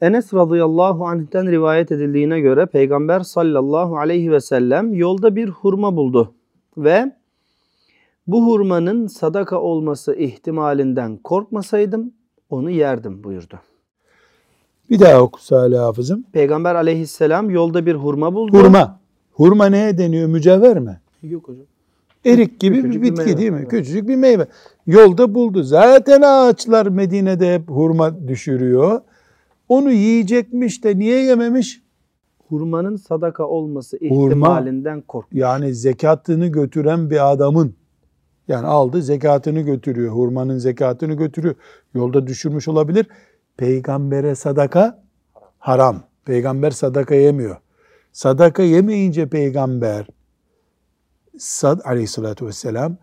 Enes 0.01 0.35
radıyallahu 0.35 1.07
anh'ten 1.07 1.51
rivayet 1.51 1.93
edildiğine 1.93 2.41
göre 2.41 2.67
Peygamber 2.67 3.21
sallallahu 3.21 3.99
aleyhi 3.99 4.33
ve 4.33 4.41
sellem 4.41 4.95
yolda 4.95 5.37
bir 5.37 5.49
hurma 5.49 5.97
buldu 5.97 6.35
ve 6.77 7.13
bu 8.27 8.47
hurmanın 8.47 9.07
sadaka 9.07 9.61
olması 9.61 10.15
ihtimalinden 10.15 11.17
korkmasaydım 11.17 12.13
onu 12.51 12.71
yerdim 12.71 13.25
buyurdu. 13.25 13.61
Bir 14.91 15.01
daha 15.01 15.21
oku 15.21 15.43
Salih 15.45 15.79
Hafız'ım. 15.79 16.25
Peygamber 16.33 16.75
aleyhisselam 16.75 17.51
yolda 17.51 17.87
bir 17.87 17.95
hurma 17.95 18.35
buldu. 18.35 18.59
Hurma. 18.59 19.01
Hurma 19.33 19.67
neye 19.67 19.99
deniyor? 19.99 20.29
Mücevher 20.29 20.79
mi? 20.79 21.01
Yok 21.23 21.49
hocam. 21.49 21.65
Erik 22.27 22.61
gibi 22.61 22.77
Küçücük 22.77 23.03
bir 23.03 23.07
bir 23.07 23.13
bitki 23.13 23.25
meyve. 23.25 23.39
değil 23.39 23.51
mi? 23.51 23.59
Evet. 23.61 23.71
Küçücük 23.71 24.09
bir 24.09 24.17
meyve. 24.17 24.47
Yolda 24.87 25.35
buldu. 25.35 25.63
Zaten 25.63 26.23
ağaçlar 26.23 26.87
Medine'de 26.87 27.55
hep 27.55 27.69
hurma 27.71 28.29
düşürüyor. 28.29 29.01
Onu 29.69 29.93
yiyecekmiş 29.93 30.85
de 30.85 30.99
niye 30.99 31.23
yememiş? 31.23 31.83
Hurmanın 32.49 32.97
sadaka 32.97 33.47
olması 33.47 33.97
ihtimalinden 33.97 35.01
kork. 35.01 35.27
Yani 35.33 35.75
zekatını 35.75 36.47
götüren 36.47 37.11
bir 37.11 37.33
adamın 37.33 37.75
yani 38.49 38.67
aldı 38.67 39.03
zekatını 39.03 39.61
götürüyor. 39.61 40.13
Hurmanın 40.13 40.59
zekatını 40.59 41.15
götürüyor. 41.15 41.55
Yolda 41.95 42.27
düşürmüş 42.27 42.69
olabilir. 42.69 43.07
Peygambere 43.57 44.35
sadaka 44.35 45.03
haram. 45.59 46.03
Peygamber 46.25 46.71
sadaka 46.71 47.15
yemiyor. 47.15 47.57
Sadaka 48.13 48.63
yemeyince 48.63 49.29
peygamber 49.29 50.07
sad 51.39 51.81
aleyhissalatü 51.85 52.47
vesselam 52.47 52.97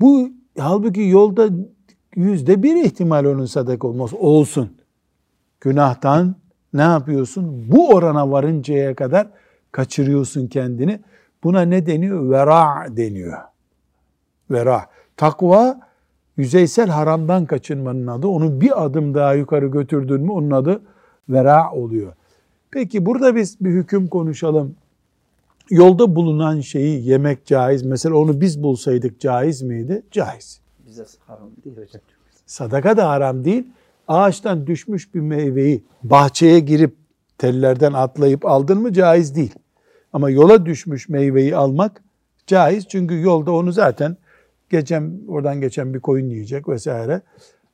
bu 0.00 0.30
halbuki 0.58 1.00
yolda 1.00 1.48
yüzde 2.16 2.62
bir 2.62 2.84
ihtimal 2.84 3.24
onun 3.24 3.46
sadaka 3.46 3.88
olması 3.88 4.16
olsun. 4.16 4.76
Günahtan 5.60 6.36
ne 6.72 6.82
yapıyorsun? 6.82 7.72
Bu 7.72 7.88
orana 7.88 8.30
varıncaya 8.30 8.94
kadar 8.94 9.28
kaçırıyorsun 9.72 10.46
kendini. 10.46 11.00
Buna 11.44 11.62
ne 11.62 11.86
deniyor? 11.86 12.30
Vera 12.30 12.96
deniyor. 12.96 13.38
Vera. 14.50 14.86
Takva 15.16 15.80
yüzeysel 16.36 16.88
haramdan 16.88 17.46
kaçınmanın 17.46 18.06
adı. 18.06 18.26
Onu 18.26 18.60
bir 18.60 18.84
adım 18.84 19.14
daha 19.14 19.34
yukarı 19.34 19.66
götürdün 19.66 20.20
mü 20.20 20.30
onun 20.30 20.50
adı 20.50 20.82
vera 21.28 21.72
oluyor. 21.72 22.12
Peki 22.70 23.06
burada 23.06 23.36
biz 23.36 23.60
bir 23.60 23.70
hüküm 23.70 24.08
konuşalım. 24.08 24.74
Yolda 25.70 26.16
bulunan 26.16 26.60
şeyi 26.60 27.08
yemek 27.08 27.46
caiz. 27.46 27.82
Mesela 27.82 28.16
onu 28.16 28.40
biz 28.40 28.62
bulsaydık 28.62 29.20
caiz 29.20 29.62
miydi? 29.62 30.02
Caiz. 30.10 30.60
Bize 30.86 31.04
haram 31.26 31.50
değil 31.64 31.76
hocam. 31.76 32.02
Sadaka 32.46 32.96
da 32.96 33.08
haram 33.08 33.44
değil. 33.44 33.66
Ağaçtan 34.08 34.66
düşmüş 34.66 35.14
bir 35.14 35.20
meyveyi 35.20 35.84
bahçeye 36.02 36.60
girip 36.60 36.94
tellerden 37.38 37.92
atlayıp 37.92 38.46
aldın 38.46 38.82
mı 38.82 38.92
caiz 38.92 39.36
değil. 39.36 39.54
Ama 40.12 40.30
yola 40.30 40.66
düşmüş 40.66 41.08
meyveyi 41.08 41.56
almak 41.56 42.02
caiz. 42.46 42.88
Çünkü 42.88 43.20
yolda 43.20 43.52
onu 43.52 43.72
zaten 43.72 44.16
geçen 44.70 45.20
oradan 45.28 45.60
geçen 45.60 45.94
bir 45.94 46.00
koyun 46.00 46.28
yiyecek 46.28 46.68
vesaire. 46.68 47.22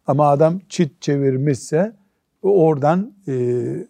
Ama 0.07 0.29
adam 0.29 0.61
çit 0.69 1.03
çevirmişse 1.03 1.97
oradan 2.43 3.15
e, 3.29 3.33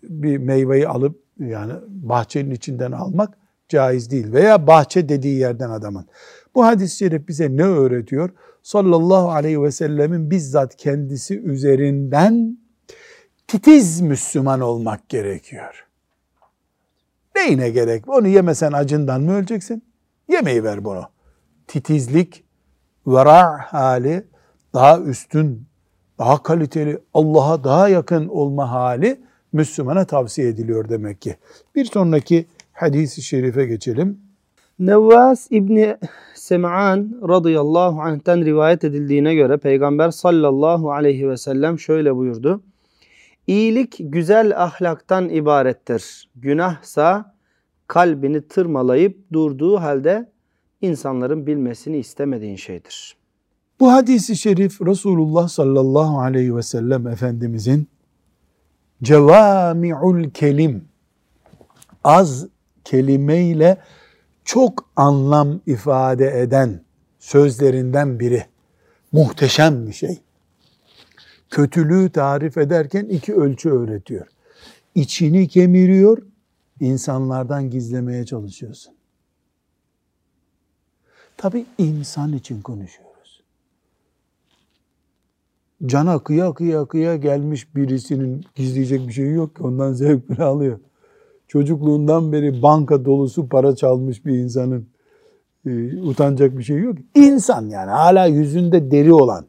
bir 0.03 0.39
meyveyi 0.39 0.89
alıp 0.89 1.23
yani 1.39 1.73
bahçenin 1.89 2.51
içinden 2.51 2.93
almak 2.93 3.39
caiz 3.69 4.11
değil. 4.11 4.33
Veya 4.33 4.67
bahçe 4.67 5.09
dediği 5.09 5.39
yerden 5.39 5.71
adamın. 5.71 6.07
Bu 6.55 6.65
hadis-i 6.65 6.97
şerif 6.97 7.29
bize 7.29 7.57
ne 7.57 7.65
öğretiyor? 7.65 8.31
Sallallahu 8.63 9.31
aleyhi 9.31 9.63
ve 9.63 9.71
sellemin 9.71 10.31
bizzat 10.31 10.77
kendisi 10.77 11.41
üzerinden 11.41 12.59
titiz 13.47 14.01
Müslüman 14.01 14.61
olmak 14.61 15.09
gerekiyor. 15.09 15.87
Neyine 17.37 17.71
gerek? 17.71 18.09
Onu 18.09 18.29
yemesen 18.29 18.73
acından 18.73 19.21
mı 19.21 19.33
öleceksin? 19.33 19.83
Yemeği 20.29 20.65
ver 20.65 20.85
bunu. 20.85 21.05
Titizlik, 21.67 22.45
vera 23.07 23.59
hali, 23.59 24.25
daha 24.75 25.01
üstün, 25.01 25.67
daha 26.19 26.43
kaliteli, 26.43 26.99
Allah'a 27.15 27.65
daha 27.65 27.89
yakın 27.89 28.29
olma 28.29 28.71
hali 28.71 29.21
Müslümana 29.53 30.05
tavsiye 30.05 30.49
ediliyor 30.49 30.89
demek 30.89 31.23
ki. 31.23 31.37
Bir 31.75 31.85
sonraki 31.85 32.47
hadisi 32.73 33.23
şerife 33.23 33.67
geçelim. 33.67 34.19
Nevvas 34.79 35.47
İbni 35.51 35.97
Sem'an 36.35 37.21
radıyallahu 37.29 38.01
anh'ten 38.01 38.45
rivayet 38.45 38.85
edildiğine 38.85 39.35
göre 39.35 39.57
Peygamber 39.57 40.11
sallallahu 40.11 40.93
aleyhi 40.93 41.29
ve 41.29 41.37
sellem 41.37 41.79
şöyle 41.79 42.17
buyurdu. 42.17 42.63
İyilik 43.47 43.97
güzel 44.01 44.63
ahlaktan 44.63 45.29
ibarettir. 45.29 46.29
Günahsa 46.37 47.35
kalbini 47.87 48.49
tırmalayıp 48.49 49.33
durduğu 49.33 49.77
halde 49.77 50.32
insanların 50.83 51.47
bilmesini 51.47 51.99
istemediğin 51.99 52.57
şeydir. 52.57 53.17
Bu 53.81 53.93
hadisi 53.93 54.37
şerif 54.37 54.83
Resulullah 54.83 55.49
sallallahu 55.49 56.21
aleyhi 56.21 56.57
ve 56.57 56.63
sellem 56.63 57.07
Efendimizin 57.07 57.89
cevami'ul 59.03 60.31
kelim 60.31 60.85
az 62.05 62.47
kelimeyle 62.85 63.79
çok 64.45 64.89
anlam 64.97 65.61
ifade 65.67 66.41
eden 66.41 66.81
sözlerinden 67.19 68.21
biri. 68.21 68.45
Muhteşem 69.13 69.87
bir 69.87 69.93
şey. 69.93 70.21
Kötülüğü 71.51 72.11
tarif 72.11 72.59
ederken 72.59 73.05
iki 73.05 73.35
ölçü 73.35 73.71
öğretiyor. 73.71 74.27
İçini 74.95 75.49
kemiriyor, 75.49 76.19
insanlardan 76.81 77.71
gizlemeye 77.71 78.27
çalışıyorsun. 78.27 78.95
Tabi 81.43 81.67
insan 81.79 82.33
için 82.33 82.63
konuşuyoruz. 82.63 83.43
Cana 85.87 86.19
kıya 86.19 86.55
kıya 86.55 86.85
kıya 86.85 87.17
gelmiş 87.17 87.77
birisinin 87.77 88.45
gizleyecek 88.55 89.09
bir 89.09 89.13
şey 89.13 89.33
yok 89.33 89.57
ki 89.57 89.63
ondan 89.63 89.93
zevk 89.93 90.31
bile 90.31 90.45
alıyor. 90.45 90.79
Çocukluğundan 91.49 92.33
beri 92.33 92.63
banka 92.63 93.05
dolusu 93.05 93.49
para 93.49 93.77
çalmış 93.77 94.27
bir 94.27 94.39
insanın 94.39 94.87
e, 95.67 96.01
utanacak 96.01 96.59
bir 96.59 96.63
şey 96.63 96.79
yok. 96.79 96.97
İnsan 97.15 97.69
yani 97.69 97.91
hala 97.91 98.27
yüzünde 98.27 98.91
deri 98.91 99.13
olan, 99.13 99.47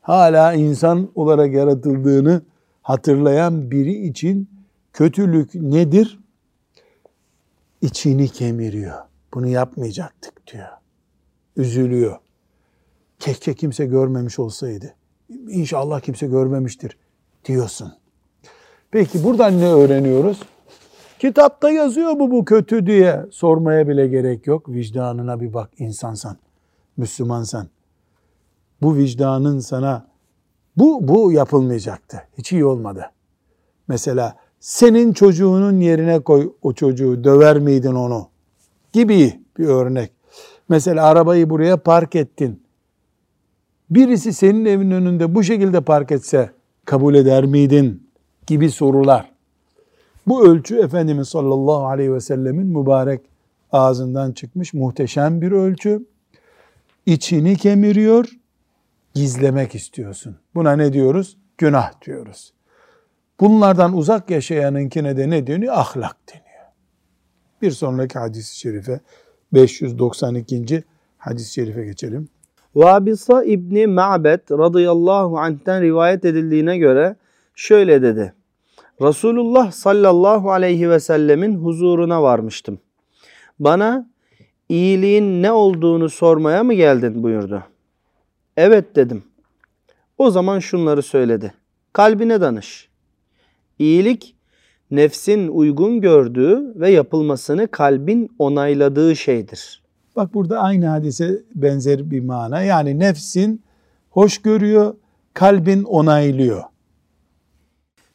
hala 0.00 0.52
insan 0.52 1.08
olarak 1.14 1.52
yaratıldığını 1.52 2.42
hatırlayan 2.82 3.70
biri 3.70 4.06
için 4.06 4.48
kötülük 4.92 5.54
nedir? 5.54 6.18
İçini 7.82 8.28
kemiriyor. 8.28 8.98
Bunu 9.34 9.46
yapmayacaktık 9.46 10.46
diyor. 10.46 10.68
Üzülüyor. 11.56 12.16
Keşke 13.18 13.54
kimse 13.54 13.86
görmemiş 13.86 14.38
olsaydı. 14.38 14.94
İnşallah 15.48 16.00
kimse 16.00 16.26
görmemiştir 16.26 16.96
diyorsun. 17.44 17.92
Peki 18.90 19.24
buradan 19.24 19.58
ne 19.60 19.72
öğreniyoruz? 19.72 20.40
Kitapta 21.18 21.70
yazıyor 21.70 22.12
mu 22.12 22.30
bu 22.30 22.44
kötü 22.44 22.86
diye 22.86 23.26
sormaya 23.30 23.88
bile 23.88 24.08
gerek 24.08 24.46
yok. 24.46 24.68
Vicdanına 24.68 25.40
bir 25.40 25.54
bak 25.54 25.70
insansan, 25.78 26.36
Müslümansan. 26.96 27.68
Bu 28.82 28.96
vicdanın 28.96 29.58
sana 29.58 30.06
bu 30.76 31.08
bu 31.08 31.32
yapılmayacaktı. 31.32 32.22
Hiç 32.38 32.52
iyi 32.52 32.64
olmadı. 32.64 33.10
Mesela 33.88 34.36
senin 34.60 35.12
çocuğunun 35.12 35.80
yerine 35.80 36.20
koy 36.20 36.52
o 36.62 36.72
çocuğu 36.72 37.24
döver 37.24 37.58
miydin 37.58 37.94
onu? 37.94 38.28
Gibi 38.92 39.40
bir 39.58 39.66
örnek. 39.66 40.12
Mesela 40.68 41.04
arabayı 41.06 41.50
buraya 41.50 41.76
park 41.76 42.16
ettin. 42.16 42.62
Birisi 43.90 44.32
senin 44.32 44.64
evin 44.64 44.90
önünde 44.90 45.34
bu 45.34 45.42
şekilde 45.42 45.80
park 45.80 46.12
etse 46.12 46.50
kabul 46.84 47.14
eder 47.14 47.44
miydin? 47.44 48.10
Gibi 48.46 48.70
sorular. 48.70 49.32
Bu 50.26 50.48
ölçü 50.48 50.78
Efendimiz 50.78 51.28
sallallahu 51.28 51.86
aleyhi 51.86 52.14
ve 52.14 52.20
sellemin 52.20 52.66
mübarek 52.66 53.20
ağzından 53.72 54.32
çıkmış 54.32 54.74
muhteşem 54.74 55.40
bir 55.40 55.52
ölçü. 55.52 56.06
İçini 57.06 57.56
kemiriyor, 57.56 58.28
gizlemek 59.14 59.74
istiyorsun. 59.74 60.36
Buna 60.54 60.76
ne 60.76 60.92
diyoruz? 60.92 61.36
Günah 61.58 62.04
diyoruz. 62.06 62.52
Bunlardan 63.40 63.96
uzak 63.96 64.30
yaşayanınkine 64.30 65.16
de 65.16 65.30
ne 65.30 65.46
deniyor? 65.46 65.74
Ahlak 65.74 66.16
deniyor. 66.28 66.66
Bir 67.62 67.70
sonraki 67.70 68.18
hadis-i 68.18 68.58
şerife 68.58 69.00
592. 69.56 70.84
hadis-i 71.18 71.52
şerife 71.52 71.84
geçelim. 71.84 72.28
Vabisa 72.74 73.44
İbni 73.44 73.86
Ma'bed 73.86 74.40
radıyallahu 74.50 75.38
anh'ten 75.38 75.82
rivayet 75.82 76.24
edildiğine 76.24 76.78
göre 76.78 77.16
şöyle 77.54 78.02
dedi. 78.02 78.34
Resulullah 79.02 79.72
sallallahu 79.72 80.50
aleyhi 80.50 80.90
ve 80.90 81.00
sellemin 81.00 81.54
huzuruna 81.54 82.22
varmıştım. 82.22 82.78
Bana 83.58 84.10
iyiliğin 84.68 85.42
ne 85.42 85.52
olduğunu 85.52 86.08
sormaya 86.08 86.64
mı 86.64 86.74
geldin 86.74 87.22
buyurdu. 87.22 87.62
Evet 88.56 88.96
dedim. 88.96 89.22
O 90.18 90.30
zaman 90.30 90.58
şunları 90.58 91.02
söyledi. 91.02 91.54
Kalbine 91.92 92.40
danış. 92.40 92.88
İyilik 93.78 94.35
nefsin 94.90 95.48
uygun 95.48 96.00
gördüğü 96.00 96.80
ve 96.80 96.90
yapılmasını 96.90 97.68
kalbin 97.68 98.30
onayladığı 98.38 99.16
şeydir. 99.16 99.82
Bak 100.16 100.34
burada 100.34 100.60
aynı 100.60 100.86
hadise 100.86 101.42
benzer 101.54 102.10
bir 102.10 102.20
mana. 102.20 102.62
Yani 102.62 102.98
nefsin 102.98 103.62
hoş 104.10 104.38
görüyor, 104.38 104.94
kalbin 105.34 105.82
onaylıyor. 105.82 106.62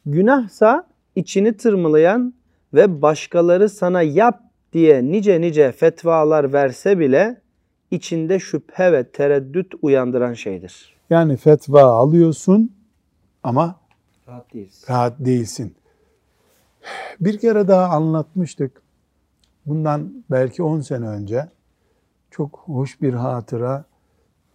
Günahsa 0.06 0.88
içini 1.16 1.58
tırmalayan 1.58 2.34
ve 2.74 3.02
başkaları 3.02 3.70
sana 3.70 4.02
yap 4.02 4.44
diye 4.74 5.04
nice 5.04 5.42
nice 5.42 5.72
fetvalar 5.72 6.54
verse 6.54 7.00
bile 7.00 7.42
içinde 7.92 8.40
şüphe 8.40 8.92
ve 8.92 9.04
tereddüt 9.04 9.74
uyandıran 9.82 10.34
şeydir. 10.34 10.96
Yani 11.10 11.38
fetva 11.38 11.84
alıyorsun 11.84 12.72
ama 13.44 13.76
Rahat 14.28 14.54
değilsin. 14.54 14.94
rahat 14.94 15.20
değilsin. 15.20 15.76
Bir 17.20 17.40
kere 17.40 17.68
daha 17.68 17.90
anlatmıştık. 17.96 18.82
Bundan 19.66 20.24
belki 20.32 20.64
10 20.64 20.82
sene 20.82 21.08
önce 21.08 21.50
çok 22.32 22.64
hoş 22.66 23.02
bir 23.02 23.14
hatıra. 23.14 23.86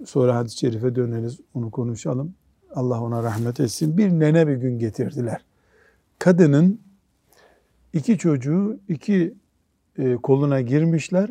Sonra 0.05 0.37
hadis-i 0.37 0.59
şerife 0.59 0.95
döneriz, 0.95 1.41
onu 1.55 1.71
konuşalım. 1.71 2.35
Allah 2.75 3.03
ona 3.03 3.23
rahmet 3.23 3.61
etsin. 3.61 3.99
Bir 3.99 4.11
nene 4.11 4.49
bir 4.49 4.57
gün 4.57 4.79
getirdiler. 4.79 5.45
Kadının 6.19 6.81
iki 7.93 8.19
çocuğu 8.19 8.79
iki 8.89 9.35
e, 9.99 10.17
koluna 10.17 10.61
girmişler. 10.61 11.31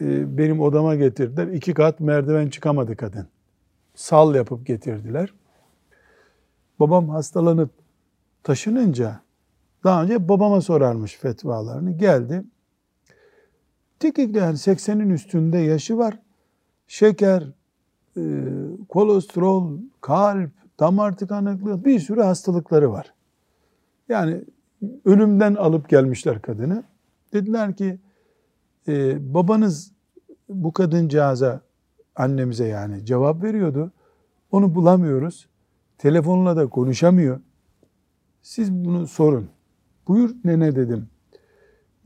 E, 0.00 0.38
benim 0.38 0.60
odama 0.60 0.94
getirdiler. 0.94 1.46
İki 1.46 1.74
kat 1.74 2.00
merdiven 2.00 2.48
çıkamadı 2.50 2.96
kadın. 2.96 3.28
Sal 3.94 4.34
yapıp 4.34 4.66
getirdiler. 4.66 5.32
Babam 6.80 7.08
hastalanıp 7.08 7.70
taşınınca 8.42 9.20
daha 9.86 10.02
önce 10.02 10.28
babama 10.28 10.60
sorarmış 10.60 11.16
fetvalarını. 11.16 11.90
Geldi. 11.90 12.44
Tikikli 14.00 14.38
yani 14.38 14.54
80'in 14.54 15.10
üstünde 15.10 15.58
yaşı 15.58 15.98
var. 15.98 16.18
Şeker, 16.86 17.42
e, 18.16 18.22
kolesterol, 18.88 19.78
kalp, 20.00 20.50
damar 20.80 21.16
tıkanıklığı 21.16 21.84
bir 21.84 22.00
sürü 22.00 22.20
hastalıkları 22.22 22.92
var. 22.92 23.14
Yani 24.08 24.44
ölümden 25.04 25.54
alıp 25.54 25.88
gelmişler 25.88 26.42
kadını. 26.42 26.84
Dediler 27.32 27.76
ki 27.76 27.98
e, 28.88 29.16
babanız 29.34 29.92
bu 30.48 30.72
kadıncağıza 30.72 31.60
annemize 32.16 32.66
yani 32.66 33.04
cevap 33.04 33.42
veriyordu. 33.42 33.92
Onu 34.50 34.74
bulamıyoruz. 34.74 35.48
Telefonla 35.98 36.56
da 36.56 36.66
konuşamıyor. 36.66 37.40
Siz 38.42 38.72
bunu 38.72 39.06
sorun. 39.06 39.55
Buyur 40.08 40.36
nene 40.44 40.76
dedim. 40.76 41.08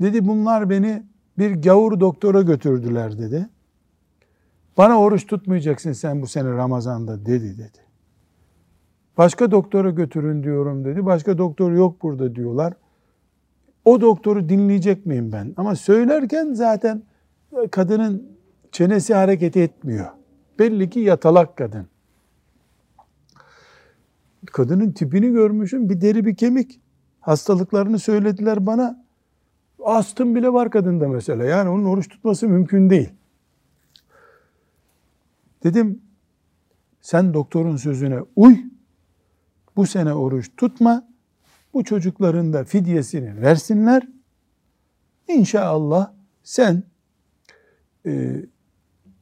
Dedi 0.01 0.29
bunlar 0.29 0.71
beni 0.71 1.03
bir 1.39 1.63
gavur 1.63 2.01
doktora 2.01 2.43
götürdüler 2.43 3.19
dedi. 3.19 3.49
Bana 4.77 5.01
oruç 5.01 5.27
tutmayacaksın 5.27 5.93
sen 5.93 6.23
bu 6.23 6.27
sene 6.27 6.51
Ramazan'da 6.51 7.27
dedi 7.27 7.59
dedi. 7.59 7.79
Başka 9.19 9.51
doktora 9.51 9.91
götürün 9.91 10.43
diyorum 10.43 10.85
dedi. 10.85 11.07
Başka 11.07 11.39
doktor 11.39 11.73
yok 11.73 12.03
burada 12.03 12.35
diyorlar. 12.35 12.75
O 13.85 14.01
doktoru 14.01 14.49
dinleyecek 14.49 15.07
miyim 15.07 15.33
ben? 15.33 15.55
Ama 15.57 15.77
söylerken 15.77 16.53
zaten 16.53 17.03
kadının 17.71 18.37
çenesi 18.73 19.15
hareket 19.15 19.57
etmiyor. 19.57 20.07
Belli 20.59 20.91
ki 20.91 21.01
yatalak 21.01 21.57
kadın. 21.57 21.87
Kadının 24.47 24.93
tipini 24.93 25.31
görmüşüm. 25.31 25.89
Bir 25.89 26.01
deri 26.01 26.25
bir 26.25 26.37
kemik. 26.37 26.81
Hastalıklarını 27.21 27.99
söylediler 27.99 28.67
bana. 28.67 29.05
Astım 29.85 30.35
bile 30.35 30.53
var 30.53 30.71
kadında 30.71 31.09
mesela. 31.09 31.45
Yani 31.45 31.69
onun 31.69 31.85
oruç 31.85 32.09
tutması 32.09 32.49
mümkün 32.49 32.91
değil. 32.91 33.11
Dedim 35.65 36.03
sen 37.01 37.35
doktorun 37.35 37.77
sözüne 37.77 38.21
uy. 38.37 38.57
Bu 39.77 39.87
sene 39.87 40.15
oruç 40.15 40.51
tutma. 40.57 41.09
Bu 41.75 41.85
çocukların 41.85 42.53
da 42.53 42.65
fidyesini 42.65 43.43
versinler. 43.43 44.09
İnşallah 45.29 46.13
sen 46.43 46.83
e, 48.07 48.45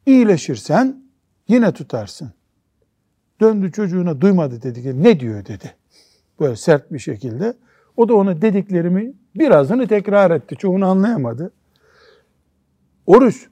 iyileşirsen 0.06 1.02
yine 1.48 1.72
tutarsın. 1.72 2.32
Döndü 3.40 3.72
çocuğuna 3.72 4.20
duymadı 4.20 4.62
dedi 4.62 4.82
ki 4.82 5.02
ne 5.02 5.20
diyor 5.20 5.46
dedi. 5.46 5.74
Böyle 6.40 6.56
sert 6.56 6.92
bir 6.92 6.98
şekilde. 6.98 7.54
O 7.98 8.08
da 8.08 8.14
ona 8.14 8.42
dediklerimi 8.42 9.12
birazını 9.34 9.88
tekrar 9.88 10.30
etti. 10.30 10.56
Çoğunu 10.56 10.86
anlayamadı. 10.86 11.52
Oruç 13.06 13.48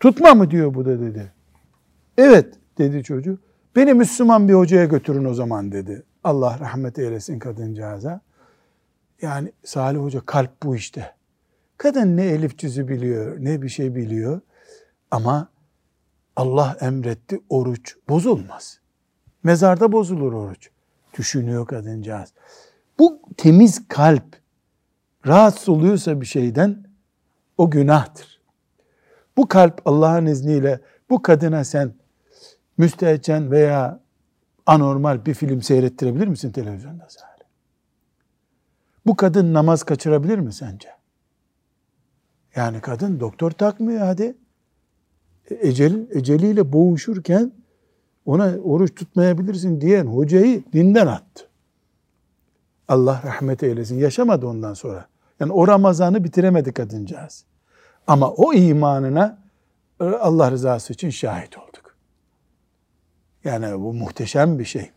tutma 0.00 0.34
mı 0.34 0.50
diyor 0.50 0.74
bu 0.74 0.84
da 0.84 1.00
dedi. 1.00 1.32
Evet 2.18 2.54
dedi 2.78 3.04
çocuk. 3.04 3.40
Beni 3.76 3.94
Müslüman 3.94 4.48
bir 4.48 4.54
hocaya 4.54 4.84
götürün 4.84 5.24
o 5.24 5.34
zaman 5.34 5.72
dedi. 5.72 6.02
Allah 6.24 6.58
rahmet 6.60 6.98
eylesin 6.98 7.38
kadıncağıza. 7.38 8.20
Yani 9.22 9.52
Salih 9.64 10.00
Hoca 10.00 10.20
kalp 10.20 10.62
bu 10.62 10.76
işte. 10.76 11.14
Kadın 11.76 12.16
ne 12.16 12.24
elif 12.24 12.58
cüzü 12.58 12.88
biliyor, 12.88 13.36
ne 13.40 13.62
bir 13.62 13.68
şey 13.68 13.94
biliyor. 13.94 14.40
Ama 15.10 15.48
Allah 16.36 16.76
emretti 16.80 17.40
oruç 17.48 17.96
bozulmaz. 18.08 18.80
Mezarda 19.42 19.92
bozulur 19.92 20.32
oruç. 20.32 20.70
Düşünüyor 21.18 21.66
kadıncağız. 21.66 22.32
Bu 23.00 23.22
temiz 23.36 23.88
kalp 23.88 24.24
rahatsız 25.26 25.68
oluyorsa 25.68 26.20
bir 26.20 26.26
şeyden 26.26 26.84
o 27.58 27.70
günahtır. 27.70 28.40
Bu 29.36 29.48
kalp 29.48 29.82
Allah'ın 29.84 30.26
izniyle 30.26 30.80
bu 31.10 31.22
kadına 31.22 31.64
sen 31.64 31.94
müstehcen 32.78 33.50
veya 33.50 34.00
anormal 34.66 35.26
bir 35.26 35.34
film 35.34 35.62
seyrettirebilir 35.62 36.26
misin 36.26 36.52
televizyonda 36.52 37.06
sadece? 37.08 37.44
Bu 39.06 39.16
kadın 39.16 39.54
namaz 39.54 39.82
kaçırabilir 39.82 40.38
mi 40.38 40.52
sence? 40.52 40.88
Yani 42.56 42.80
kadın 42.80 43.20
doktor 43.20 43.50
takmıyor 43.50 44.00
hadi. 44.00 44.36
E, 45.50 45.68
ecel, 45.68 46.06
eceliyle 46.10 46.72
boğuşurken 46.72 47.52
ona 48.26 48.56
oruç 48.64 48.94
tutmayabilirsin 48.94 49.80
diyen 49.80 50.06
hocayı 50.06 50.64
dinden 50.72 51.06
attı. 51.06 51.49
Allah 52.90 53.22
rahmet 53.26 53.62
eylesin. 53.62 53.98
Yaşamadı 53.98 54.46
ondan 54.46 54.74
sonra. 54.74 55.06
Yani 55.40 55.52
o 55.52 55.68
Ramazan'ı 55.68 56.24
bitiremedi 56.24 56.72
kadıncağız. 56.72 57.44
Ama 58.06 58.30
o 58.30 58.52
imanına 58.52 59.38
e, 60.00 60.04
Allah 60.04 60.50
rızası 60.50 60.92
için 60.92 61.10
şahit 61.10 61.58
olduk. 61.58 61.96
Yani 63.44 63.80
bu 63.80 63.94
muhteşem 63.94 64.58
bir 64.58 64.64
şey. 64.64 64.90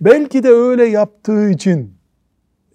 Belki 0.00 0.42
de 0.42 0.48
öyle 0.48 0.84
yaptığı 0.84 1.50
için 1.50 1.94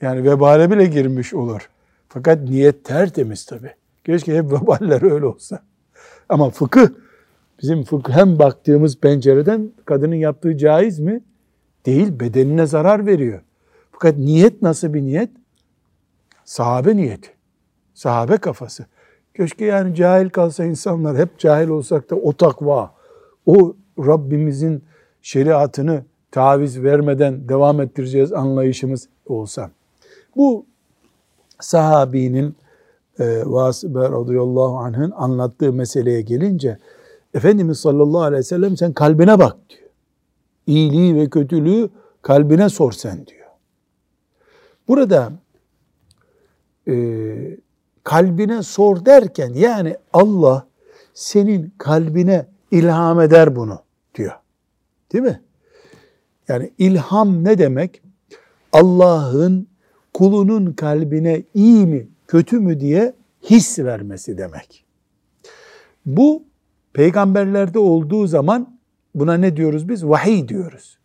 yani 0.01 0.23
vebale 0.23 0.71
bile 0.71 0.85
girmiş 0.85 1.33
olur. 1.33 1.69
Fakat 2.09 2.41
niyet 2.41 2.85
tertemiz 2.85 3.45
tabi. 3.45 3.73
Keşke 4.03 4.37
hep 4.37 4.51
veballer 4.51 5.11
öyle 5.11 5.25
olsa. 5.25 5.59
Ama 6.29 6.49
fıkıh, 6.49 6.87
bizim 7.61 7.83
fıkhem 7.83 8.39
baktığımız 8.39 8.99
pencereden 8.99 9.71
kadının 9.85 10.15
yaptığı 10.15 10.57
caiz 10.57 10.99
mi? 10.99 11.21
Değil, 11.85 12.19
bedenine 12.19 12.65
zarar 12.65 13.05
veriyor. 13.05 13.41
Fakat 13.99 14.17
niyet 14.17 14.61
nasıl 14.61 14.93
bir 14.93 15.01
niyet? 15.01 15.29
Sahabe 16.45 16.95
niyeti. 16.95 17.29
Sahabe 17.93 18.37
kafası. 18.37 18.85
Keşke 19.35 19.65
yani 19.65 19.95
cahil 19.95 20.29
kalsa 20.29 20.65
insanlar, 20.65 21.17
hep 21.17 21.39
cahil 21.39 21.67
olsak 21.67 22.09
da 22.09 22.15
o 22.15 22.33
takva, 22.33 22.93
o 23.45 23.75
Rabbimizin 23.99 24.83
şeriatını 25.21 26.03
taviz 26.31 26.83
vermeden 26.83 27.49
devam 27.49 27.81
ettireceğiz 27.81 28.33
anlayışımız 28.33 29.09
olsa. 29.25 29.71
Bu 30.35 30.65
sahabinin 31.59 32.55
e, 33.19 33.41
Vasibe 33.45 33.99
radıyallahu 33.99 34.77
anh'ın 34.77 35.11
anlattığı 35.11 35.73
meseleye 35.73 36.21
gelince 36.21 36.77
Efendimiz 37.33 37.79
sallallahu 37.79 38.21
aleyhi 38.21 38.39
ve 38.39 38.43
sellem 38.43 38.77
sen 38.77 38.93
kalbine 38.93 39.39
bak 39.39 39.57
diyor. 39.69 39.89
İyiliği 40.67 41.15
ve 41.15 41.29
kötülüğü 41.29 41.89
kalbine 42.21 42.69
sor 42.69 42.91
sen 42.91 43.27
diyor. 43.27 43.36
Burada 44.87 45.31
e, 46.87 46.93
kalbine 48.03 48.63
sor 48.63 49.05
derken 49.05 49.53
yani 49.53 49.95
Allah 50.13 50.67
senin 51.13 51.73
kalbine 51.77 52.45
ilham 52.71 53.21
eder 53.21 53.55
bunu 53.55 53.79
diyor. 54.15 54.33
Değil 55.13 55.23
mi? 55.23 55.41
Yani 56.47 56.71
ilham 56.77 57.43
ne 57.43 57.57
demek? 57.57 58.01
Allah'ın 58.73 59.67
kulunun 60.13 60.73
kalbine 60.73 61.43
iyi 61.53 61.85
mi, 61.85 62.07
kötü 62.27 62.59
mü 62.59 62.79
diye 62.79 63.13
his 63.49 63.79
vermesi 63.79 64.37
demek. 64.37 64.85
Bu 66.05 66.43
peygamberlerde 66.93 67.79
olduğu 67.79 68.27
zaman 68.27 68.79
buna 69.15 69.33
ne 69.33 69.57
diyoruz 69.57 69.89
biz? 69.89 70.05
Vahiy 70.05 70.47
diyoruz. 70.47 70.97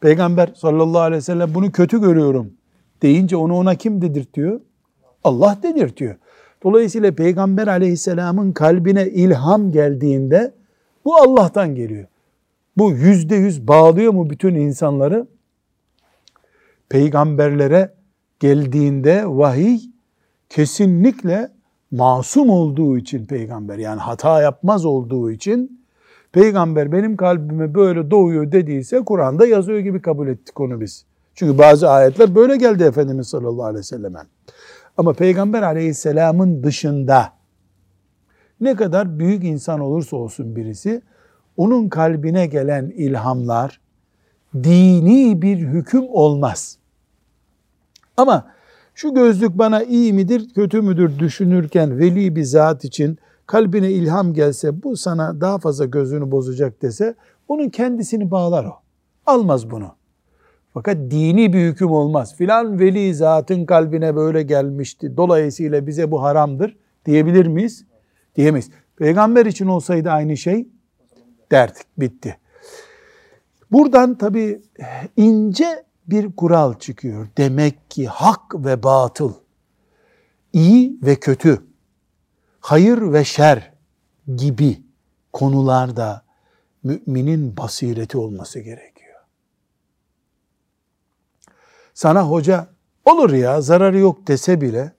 Peygamber 0.00 0.52
sallallahu 0.56 1.00
aleyhi 1.00 1.18
ve 1.18 1.24
sellem 1.24 1.54
bunu 1.54 1.72
kötü 1.72 2.00
görüyorum 2.00 2.52
deyince 3.02 3.36
onu 3.36 3.54
ona 3.54 3.74
kim 3.74 4.02
dedirtiyor? 4.02 4.60
Allah 5.24 5.58
dedirtiyor. 5.62 6.16
Dolayısıyla 6.62 7.14
Peygamber 7.14 7.66
aleyhisselamın 7.66 8.52
kalbine 8.52 9.08
ilham 9.08 9.72
geldiğinde 9.72 10.54
bu 11.04 11.16
Allah'tan 11.16 11.74
geliyor. 11.74 12.06
Bu 12.76 12.92
yüzde 12.92 13.36
yüz 13.36 13.68
bağlıyor 13.68 14.12
mu 14.12 14.30
bütün 14.30 14.54
insanları? 14.54 15.26
Peygamberlere 16.88 17.94
geldiğinde 18.40 19.24
vahiy 19.26 19.80
kesinlikle 20.48 21.50
masum 21.90 22.50
olduğu 22.50 22.98
için 22.98 23.26
peygamber 23.26 23.78
yani 23.78 24.00
hata 24.00 24.42
yapmaz 24.42 24.84
olduğu 24.84 25.30
için 25.30 25.84
peygamber 26.32 26.92
benim 26.92 27.16
kalbime 27.16 27.74
böyle 27.74 28.10
doğuyor 28.10 28.52
dediyse 28.52 29.00
Kur'an'da 29.04 29.46
yazıyor 29.46 29.78
gibi 29.78 30.02
kabul 30.02 30.28
ettik 30.28 30.60
onu 30.60 30.80
biz. 30.80 31.06
Çünkü 31.40 31.58
bazı 31.58 31.90
ayetler 31.90 32.34
böyle 32.34 32.56
geldi 32.56 32.82
Efendimiz 32.82 33.28
sallallahu 33.28 33.64
aleyhi 33.64 33.78
ve 33.78 33.82
selleme. 33.82 34.18
Ama 34.96 35.12
peygamber 35.12 35.62
aleyhisselamın 35.62 36.62
dışında 36.62 37.32
ne 38.60 38.76
kadar 38.76 39.18
büyük 39.18 39.44
insan 39.44 39.80
olursa 39.80 40.16
olsun 40.16 40.56
birisi 40.56 41.02
onun 41.56 41.88
kalbine 41.88 42.46
gelen 42.46 42.90
ilhamlar 42.90 43.80
dini 44.54 45.42
bir 45.42 45.58
hüküm 45.58 46.04
olmaz. 46.08 46.78
Ama 48.16 48.46
şu 48.94 49.14
gözlük 49.14 49.58
bana 49.58 49.82
iyi 49.82 50.12
midir, 50.12 50.54
kötü 50.54 50.80
müdür 50.82 51.18
düşünürken 51.18 51.98
veli 51.98 52.36
bir 52.36 52.44
zat 52.44 52.84
için 52.84 53.18
kalbine 53.46 53.90
ilham 53.90 54.34
gelse 54.34 54.82
bu 54.82 54.96
sana 54.96 55.40
daha 55.40 55.58
fazla 55.58 55.84
gözünü 55.84 56.30
bozacak 56.30 56.82
dese 56.82 57.14
onun 57.48 57.68
kendisini 57.68 58.30
bağlar 58.30 58.64
o. 58.64 58.74
Almaz 59.26 59.70
bunu. 59.70 59.99
Fakat 60.74 60.96
dini 60.96 61.52
bir 61.52 61.66
hüküm 61.66 61.90
olmaz. 61.90 62.36
Filan 62.36 62.78
veli 62.78 63.14
zatın 63.14 63.66
kalbine 63.66 64.16
böyle 64.16 64.42
gelmişti. 64.42 65.16
Dolayısıyla 65.16 65.86
bize 65.86 66.10
bu 66.10 66.22
haramdır 66.22 66.76
diyebilir 67.06 67.46
miyiz? 67.46 67.84
Diyemeyiz. 68.36 68.70
Peygamber 68.96 69.46
için 69.46 69.66
olsaydı 69.66 70.10
aynı 70.10 70.36
şey 70.36 70.68
derdik. 71.52 71.86
Bitti. 71.98 72.38
Buradan 73.72 74.18
tabii 74.18 74.62
ince 75.16 75.84
bir 76.06 76.36
kural 76.36 76.78
çıkıyor. 76.78 77.28
Demek 77.38 77.90
ki 77.90 78.06
hak 78.06 78.54
ve 78.54 78.82
batıl, 78.82 79.32
iyi 80.52 80.98
ve 81.02 81.16
kötü, 81.16 81.62
hayır 82.60 83.12
ve 83.12 83.24
şer 83.24 83.72
gibi 84.36 84.82
konularda 85.32 86.22
müminin 86.82 87.56
basireti 87.56 88.18
olması 88.18 88.60
gerekiyor. 88.60 88.99
Sana 92.00 92.28
hoca 92.28 92.66
olur 93.04 93.32
ya 93.32 93.60
zararı 93.60 93.98
yok 93.98 94.28
dese 94.28 94.60
bile 94.60 94.92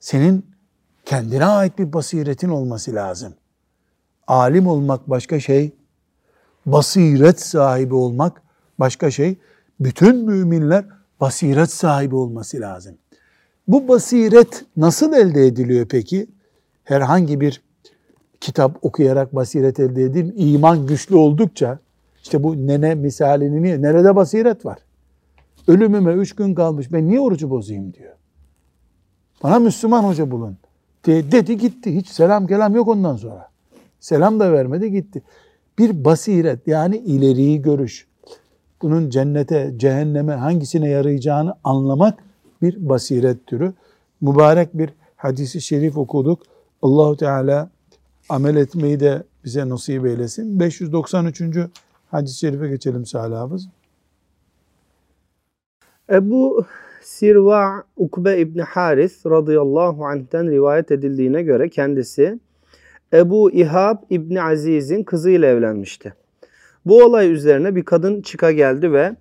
senin 0.00 0.46
kendine 1.04 1.44
ait 1.44 1.78
bir 1.78 1.92
basiretin 1.92 2.48
olması 2.48 2.94
lazım. 2.94 3.34
Alim 4.26 4.66
olmak 4.66 5.10
başka 5.10 5.40
şey, 5.40 5.72
basiret 6.66 7.40
sahibi 7.40 7.94
olmak 7.94 8.42
başka 8.78 9.10
şey 9.10 9.38
bütün 9.80 10.16
müminler 10.16 10.84
basiret 11.20 11.70
sahibi 11.70 12.14
olması 12.14 12.60
lazım. 12.60 12.94
Bu 13.68 13.88
basiret 13.88 14.64
nasıl 14.76 15.12
elde 15.12 15.46
ediliyor 15.46 15.86
peki? 15.86 16.26
Herhangi 16.84 17.40
bir 17.40 17.62
kitap 18.40 18.84
okuyarak 18.84 19.34
basiret 19.34 19.80
elde 19.80 20.02
edin. 20.02 20.34
İman 20.36 20.86
güçlü 20.86 21.16
oldukça 21.16 21.78
işte 22.22 22.42
bu 22.42 22.66
nene 22.66 22.94
misalini 22.94 23.62
niye? 23.62 23.82
Nerede 23.82 24.16
basiret 24.16 24.66
var? 24.66 24.78
Ölümüme 25.68 26.12
üç 26.12 26.34
gün 26.34 26.54
kalmış 26.54 26.92
ben 26.92 27.08
niye 27.08 27.20
orucu 27.20 27.50
bozayım 27.50 27.94
diyor. 27.94 28.12
Bana 29.42 29.58
Müslüman 29.58 30.04
hoca 30.04 30.30
bulun. 30.30 30.56
De, 31.06 31.32
dedi 31.32 31.58
gitti. 31.58 31.96
Hiç 31.96 32.08
selam 32.08 32.46
kelam 32.46 32.74
yok 32.74 32.88
ondan 32.88 33.16
sonra. 33.16 33.48
Selam 34.00 34.40
da 34.40 34.52
vermedi 34.52 34.90
gitti. 34.90 35.22
Bir 35.78 36.04
basiret 36.04 36.68
yani 36.68 36.96
ileriyi 36.96 37.62
görüş 37.62 38.06
bunun 38.84 39.10
cennete, 39.10 39.74
cehenneme 39.76 40.32
hangisine 40.32 40.88
yarayacağını 40.88 41.54
anlamak 41.64 42.18
bir 42.62 42.88
basiret 42.88 43.46
türü. 43.46 43.72
Mübarek 44.20 44.78
bir 44.78 44.90
hadisi 45.16 45.60
şerif 45.60 45.96
okuduk. 45.96 46.42
Allahu 46.82 47.16
Teala 47.16 47.70
amel 48.28 48.56
etmeyi 48.56 49.00
de 49.00 49.22
bize 49.44 49.68
nasip 49.68 50.06
eylesin. 50.06 50.60
593. 50.60 51.40
hadis-i 52.10 52.38
şerife 52.38 52.68
geçelim 52.68 53.06
Salih 53.06 53.36
Hafız. 53.36 53.68
Ebu 56.10 56.66
Sirva 57.02 57.84
Ukbe 57.96 58.38
İbni 58.38 58.62
Haris 58.62 59.26
radıyallahu 59.26 60.04
anh'ten 60.04 60.50
rivayet 60.50 60.90
edildiğine 60.90 61.42
göre 61.42 61.68
kendisi 61.68 62.38
Ebu 63.12 63.50
İhab 63.50 63.96
İbni 64.10 64.42
Aziz'in 64.42 65.04
kızıyla 65.04 65.48
evlenmişti. 65.48 66.14
Bu 66.86 67.04
olay 67.04 67.32
üzerine 67.32 67.76
bir 67.76 67.84
kadın 67.84 68.22
çıka 68.22 68.52
geldi 68.52 68.92
ve 68.92 69.16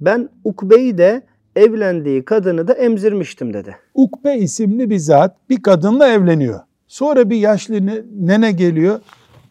ben 0.00 0.28
Ukbe'yi 0.44 0.98
de 0.98 1.22
evlendiği 1.56 2.24
kadını 2.24 2.68
da 2.68 2.72
emzirmiştim 2.72 3.54
dedi. 3.54 3.76
Ukbe 3.94 4.36
isimli 4.36 4.90
bir 4.90 4.98
zat 4.98 5.36
bir 5.50 5.62
kadınla 5.62 6.08
evleniyor. 6.08 6.60
Sonra 6.86 7.30
bir 7.30 7.36
yaşlı 7.36 8.04
nene 8.26 8.52
geliyor. 8.52 9.00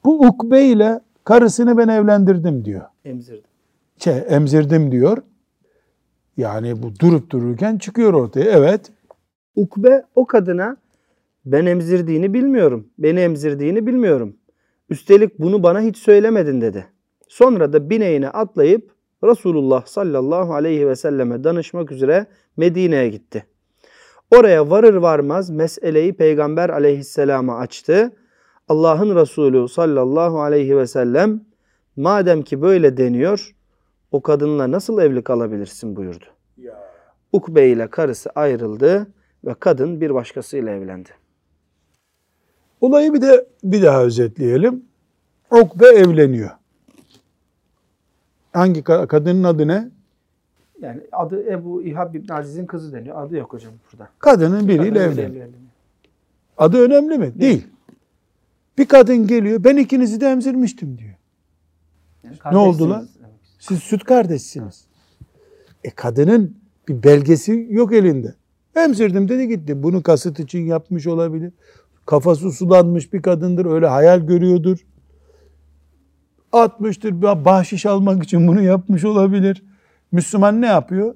Bu 0.05 0.19
Ukbe 0.27 0.65
ile 0.65 0.99
karısını 1.23 1.77
ben 1.77 1.88
evlendirdim 1.88 2.65
diyor. 2.65 2.81
Emzirdim. 3.05 3.43
Şey, 3.97 4.23
emzirdim 4.29 4.91
diyor. 4.91 5.17
Yani 6.38 6.84
bu 6.84 7.00
durup 7.00 7.30
dururken 7.30 7.78
çıkıyor 7.78 8.13
ortaya. 8.13 8.52
Evet. 8.52 8.91
Ukbe 9.56 10.04
o 10.15 10.28
kadına 10.28 10.78
ben 11.46 11.65
emzirdiğini 11.65 12.34
bilmiyorum. 12.34 12.88
Beni 12.98 13.19
emzirdiğini 13.19 13.88
bilmiyorum. 13.88 14.36
Üstelik 14.89 15.39
bunu 15.39 15.63
bana 15.63 15.82
hiç 15.82 15.98
söylemedin 15.98 16.62
dedi. 16.62 16.86
Sonra 17.28 17.74
da 17.74 17.89
bineğine 17.89 18.30
atlayıp 18.30 18.91
Resulullah 19.24 19.86
sallallahu 19.86 20.54
aleyhi 20.54 20.88
ve 20.88 20.96
selleme 20.96 21.43
danışmak 21.43 21.91
üzere 21.91 22.26
Medine'ye 22.58 23.10
gitti. 23.10 23.46
Oraya 24.32 24.69
varır 24.69 24.96
varmaz 24.96 25.50
meseleyi 25.50 26.13
Peygamber 26.13 26.69
aleyhisselama 26.69 27.58
açtı. 27.58 28.12
Allah'ın 28.67 29.15
Resulü 29.15 29.67
sallallahu 29.67 30.41
aleyhi 30.41 30.78
ve 30.78 30.88
sellem 30.88 31.41
madem 31.96 32.41
ki 32.41 32.62
böyle 32.62 32.98
deniyor 32.98 33.56
o 34.13 34.21
kadınla 34.21 34.71
nasıl 34.71 34.99
evli 34.99 35.23
kalabilirsin 35.23 35.95
buyurdu. 35.95 36.26
Ya. 36.58 36.73
Ukbe 37.32 37.69
ile 37.69 37.88
karısı 37.88 38.30
ayrıldı 38.30 39.08
ve 39.45 39.54
kadın 39.60 40.02
bir 40.02 40.13
başkasıyla 40.13 40.71
evlendi. 40.71 41.10
Olayı 42.82 43.13
bir 43.13 43.21
de 43.21 43.47
bir 43.63 43.82
daha 43.82 44.04
özetleyelim. 44.04 44.86
Ukbe 45.52 45.88
evleniyor. 45.88 46.49
Hangi 48.54 48.84
kadının 48.84 49.43
adı 49.43 49.67
ne? 49.67 49.91
Yani 50.82 51.02
adı 51.12 51.52
Ebu 51.52 51.84
İhab 51.84 52.15
İbn 52.15 52.34
Aziz'in 52.34 52.65
kızı 52.65 52.93
deniyor. 52.93 53.26
Adı 53.26 53.38
yok 53.38 53.54
hocam 53.54 53.73
burada. 53.91 54.10
Kadının 54.19 54.67
biriyle 54.67 54.99
evleniyor. 54.99 55.47
Adı 56.58 56.78
önemli 56.78 57.17
mi? 57.17 57.26
Değil. 57.26 57.39
Değil. 57.39 57.67
Bir 58.78 58.86
kadın 58.86 59.28
geliyor, 59.28 59.63
ben 59.63 59.78
ikinizi 59.78 60.21
de 60.21 60.28
emzirmiştim 60.28 60.97
diyor. 60.97 61.13
Yani 62.23 62.38
ne 62.52 62.58
oldular? 62.58 63.04
Siz 63.67 63.80
süt 63.80 64.04
kardeşsiniz. 64.04 64.86
E 65.84 65.89
kadının 65.89 66.58
bir 66.88 67.04
belgesi 67.04 67.67
yok 67.69 67.93
elinde. 67.93 68.36
Emzirdim 68.76 69.30
dedi 69.30 69.47
gitti. 69.47 69.84
Bunu 69.84 70.04
kasıt 70.04 70.39
için 70.39 70.60
yapmış 70.60 71.08
olabilir. 71.08 71.54
Kafası 72.06 72.52
sulanmış 72.52 73.13
bir 73.13 73.21
kadındır. 73.21 73.65
Öyle 73.65 73.88
hayal 73.88 74.19
görüyordur 74.19 74.86
atmıştır. 76.54 77.21
Bahşiş 77.21 77.86
almak 77.86 78.23
için 78.23 78.47
bunu 78.47 78.62
yapmış 78.62 79.06
olabilir. 79.06 79.63
Müslüman 80.12 80.62
ne 80.62 80.67
yapıyor? 80.67 81.15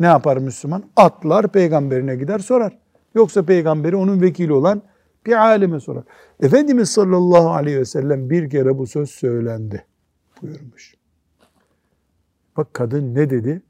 Ne 0.00 0.06
yapar 0.06 0.36
Müslüman? 0.36 0.84
Atlar 0.96 1.52
peygamberine 1.52 2.16
gider 2.16 2.38
sorar. 2.38 2.78
Yoksa 3.14 3.42
peygamberi 3.42 3.96
onun 3.96 4.20
vekili 4.20 4.52
olan 4.52 4.82
bir 5.26 5.32
alime 5.32 5.80
sorar. 5.80 6.04
Efendimiz 6.40 6.90
sallallahu 6.90 7.50
aleyhi 7.50 7.78
ve 7.78 7.84
sellem 7.84 8.30
bir 8.30 8.50
kere 8.50 8.78
bu 8.78 8.86
söz 8.86 9.10
söylendi 9.10 9.84
buyurmuş. 10.42 11.01
Bak 12.56 12.74
kadın 12.74 13.14
ne 13.14 13.30
dedi? 13.30 13.62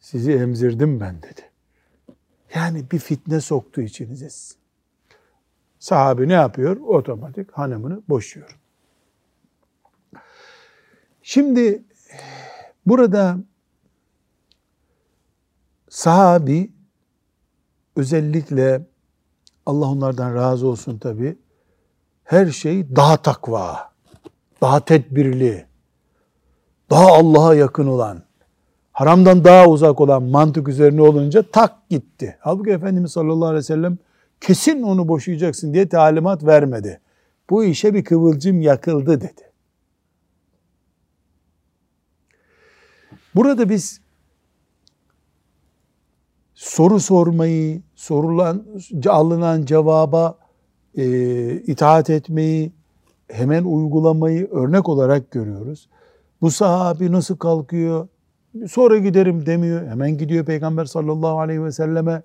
Sizi 0.00 0.32
emzirdim 0.32 1.00
ben 1.00 1.22
dedi. 1.22 1.50
Yani 2.54 2.90
bir 2.90 2.98
fitne 2.98 3.40
soktu 3.40 3.80
içinize. 3.80 4.28
Sahabe 5.78 6.28
ne 6.28 6.32
yapıyor? 6.32 6.76
Otomatik 6.76 7.52
hanımını 7.52 8.02
boşuyor. 8.08 8.58
Şimdi 11.22 11.82
burada 12.86 13.38
sahabi 15.88 16.72
özellikle 17.96 18.86
Allah 19.66 19.86
onlardan 19.86 20.34
razı 20.34 20.66
olsun 20.66 20.98
tabi 20.98 21.38
her 22.24 22.46
şey 22.46 22.96
daha 22.96 23.16
takva, 23.16 23.92
daha 24.60 24.84
tedbirli, 24.84 25.66
daha 26.90 27.06
Allah'a 27.06 27.54
yakın 27.54 27.86
olan, 27.86 28.22
haramdan 28.92 29.44
daha 29.44 29.66
uzak 29.66 30.00
olan 30.00 30.22
mantık 30.22 30.68
üzerine 30.68 31.02
olunca 31.02 31.42
tak 31.42 31.88
gitti. 31.90 32.36
Halbuki 32.40 32.70
Efendimiz 32.70 33.12
sallallahu 33.12 33.48
aleyhi 33.48 33.58
ve 33.58 33.62
sellem 33.62 33.98
kesin 34.40 34.82
onu 34.82 35.08
boşayacaksın 35.08 35.74
diye 35.74 35.88
talimat 35.88 36.44
vermedi. 36.44 37.00
Bu 37.50 37.64
işe 37.64 37.94
bir 37.94 38.04
kıvılcım 38.04 38.60
yakıldı 38.60 39.20
dedi. 39.20 39.52
Burada 43.34 43.68
biz 43.68 44.00
soru 46.54 47.00
sormayı, 47.00 47.82
sorulan, 47.94 48.64
alınan 49.08 49.64
cevaba 49.64 50.38
e, 50.94 51.04
itaat 51.52 52.10
etmeyi, 52.10 52.72
hemen 53.28 53.64
uygulamayı 53.64 54.50
örnek 54.50 54.88
olarak 54.88 55.30
görüyoruz. 55.30 55.88
Bu 56.40 56.50
sahabi 56.50 57.12
nasıl 57.12 57.36
kalkıyor? 57.36 58.08
Sonra 58.68 58.98
giderim 58.98 59.46
demiyor. 59.46 59.86
Hemen 59.86 60.18
gidiyor 60.18 60.44
Peygamber 60.44 60.84
sallallahu 60.84 61.40
aleyhi 61.40 61.64
ve 61.64 61.72
selleme 61.72 62.22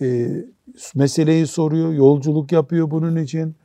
e, 0.00 0.28
meseleyi 0.94 1.46
soruyor. 1.46 1.92
Yolculuk 1.92 2.52
yapıyor 2.52 2.90
bunun 2.90 3.16
için. 3.16 3.56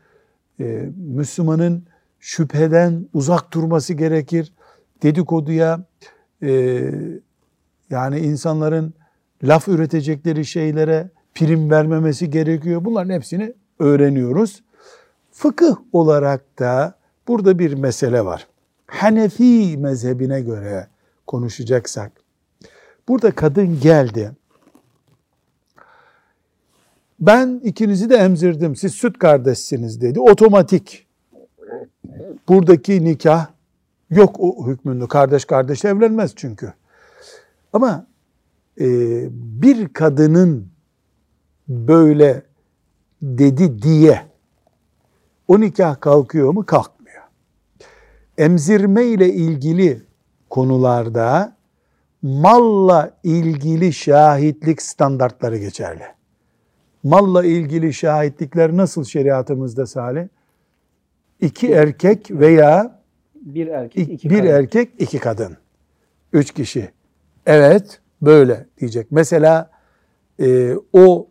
E, 0.59 0.89
Müslümanın 0.97 1.83
şüpheden 2.19 3.07
uzak 3.13 3.53
durması 3.53 3.93
gerekir. 3.93 4.53
Dedikoduya 5.03 5.85
e, 6.43 6.81
yani 7.89 8.19
insanların 8.19 8.93
laf 9.43 9.67
üretecekleri 9.67 10.45
şeylere 10.45 11.09
prim 11.35 11.71
vermemesi 11.71 12.29
gerekiyor. 12.29 12.85
Bunların 12.85 13.13
hepsini 13.13 13.53
öğreniyoruz. 13.79 14.63
Fıkıh 15.31 15.75
olarak 15.93 16.59
da 16.59 16.97
burada 17.27 17.59
bir 17.59 17.73
mesele 17.73 18.25
var. 18.25 18.47
Hanefi 18.87 19.77
mezhebine 19.77 20.41
göre 20.41 20.87
konuşacaksak, 21.27 22.11
burada 23.07 23.31
kadın 23.31 23.79
geldi. 23.79 24.31
Ben 27.19 27.61
ikinizi 27.63 28.09
de 28.09 28.15
emzirdim, 28.15 28.75
siz 28.75 28.93
süt 28.93 29.19
kardeşsiniz 29.19 30.01
dedi. 30.01 30.19
Otomatik. 30.19 31.07
Buradaki 32.47 33.05
nikah 33.05 33.47
yok 34.09 34.35
o 34.39 34.67
hükmünde. 34.67 35.07
Kardeş 35.07 35.45
kardeş 35.45 35.85
evlenmez 35.85 36.33
çünkü. 36.35 36.73
Ama 37.73 38.07
e, 38.79 38.85
bir 39.31 39.93
kadının 39.93 40.67
böyle 41.67 42.43
dedi 43.21 43.81
diye 43.81 44.21
o 45.47 45.59
nikah 45.59 46.01
kalkıyor 46.01 46.53
mu? 46.53 46.65
Kalkmıyor. 46.65 46.94
Emzirme 48.37 49.05
ile 49.05 49.33
ilgili 49.33 50.01
konularda 50.49 51.55
malla 52.21 53.11
ilgili 53.23 53.93
şahitlik 53.93 54.81
standartları 54.81 55.57
geçerli. 55.57 56.03
Malla 57.03 57.45
ilgili 57.45 57.93
şahitlikler 57.93 58.77
nasıl 58.77 59.03
şeriatımızda 59.03 59.85
Salih? 59.85 60.27
İki 61.41 61.71
erkek 61.71 62.31
veya 62.31 63.01
bir 63.35 63.67
erkek, 63.67 64.09
iki 64.09 64.29
bir 64.29 64.37
kadın. 64.37 64.49
erkek, 64.49 64.89
iki 64.99 65.19
kadın. 65.19 65.57
Üç 66.33 66.51
kişi. 66.53 66.91
Evet, 67.45 67.99
böyle 68.21 68.65
diyecek. 68.77 69.07
Mesela 69.11 69.69
e, 70.39 70.73
o 70.93 71.27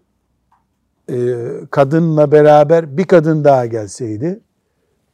e, 1.11 1.15
kadınla 1.71 2.33
beraber 2.33 2.97
bir 2.97 3.05
kadın 3.05 3.45
daha 3.45 3.67
gelseydi 3.67 4.41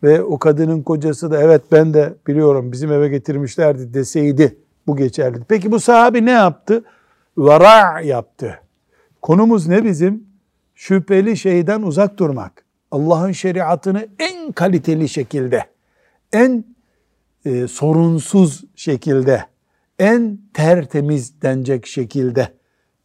ve 0.03 0.23
o 0.23 0.39
kadının 0.39 0.83
kocası 0.83 1.31
da 1.31 1.43
evet 1.43 1.63
ben 1.73 1.95
de 1.95 2.15
biliyorum 2.27 2.73
bizim 2.73 2.93
eve 2.93 3.09
getirmişlerdi 3.09 3.95
deseydi 3.95 4.57
bu 4.87 4.97
geçerli. 4.97 5.39
Peki 5.49 5.73
bu 5.73 5.81
sahabi 5.81 6.27
ne 6.27 6.31
yaptı? 6.31 6.85
Vara 7.37 8.01
yaptı. 8.01 8.61
Konumuz 9.23 9.67
ne 9.67 9.85
bizim? 9.85 10.25
Şüpheli 10.75 11.37
şeyden 11.37 11.83
uzak 11.83 12.19
durmak. 12.19 12.65
Allah'ın 12.91 13.33
şeriatını 13.33 14.09
en 14.19 14.53
kaliteli 14.53 15.09
şekilde, 15.09 15.65
en 16.33 16.65
e, 17.45 17.69
sorunsuz 17.69 18.65
şekilde, 18.77 19.45
en 19.99 20.39
tertemiz 20.55 21.43
denecek 21.43 21.87
şekilde 21.87 22.49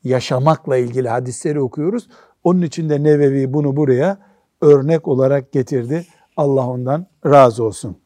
yaşamakla 0.04 0.78
ilgili 0.78 1.10
hadisleri 1.10 1.62
okuyoruz. 1.62 2.08
Onun 2.44 2.62
için 2.62 2.90
de 2.90 3.04
Nevevi 3.04 3.54
bunu 3.54 3.76
buraya 3.76 4.18
örnek 4.62 5.08
olarak 5.08 5.52
getirdi. 5.52 6.06
Allah 6.38 6.68
ondan 6.68 7.06
razı 7.26 7.64
olsun. 7.64 7.98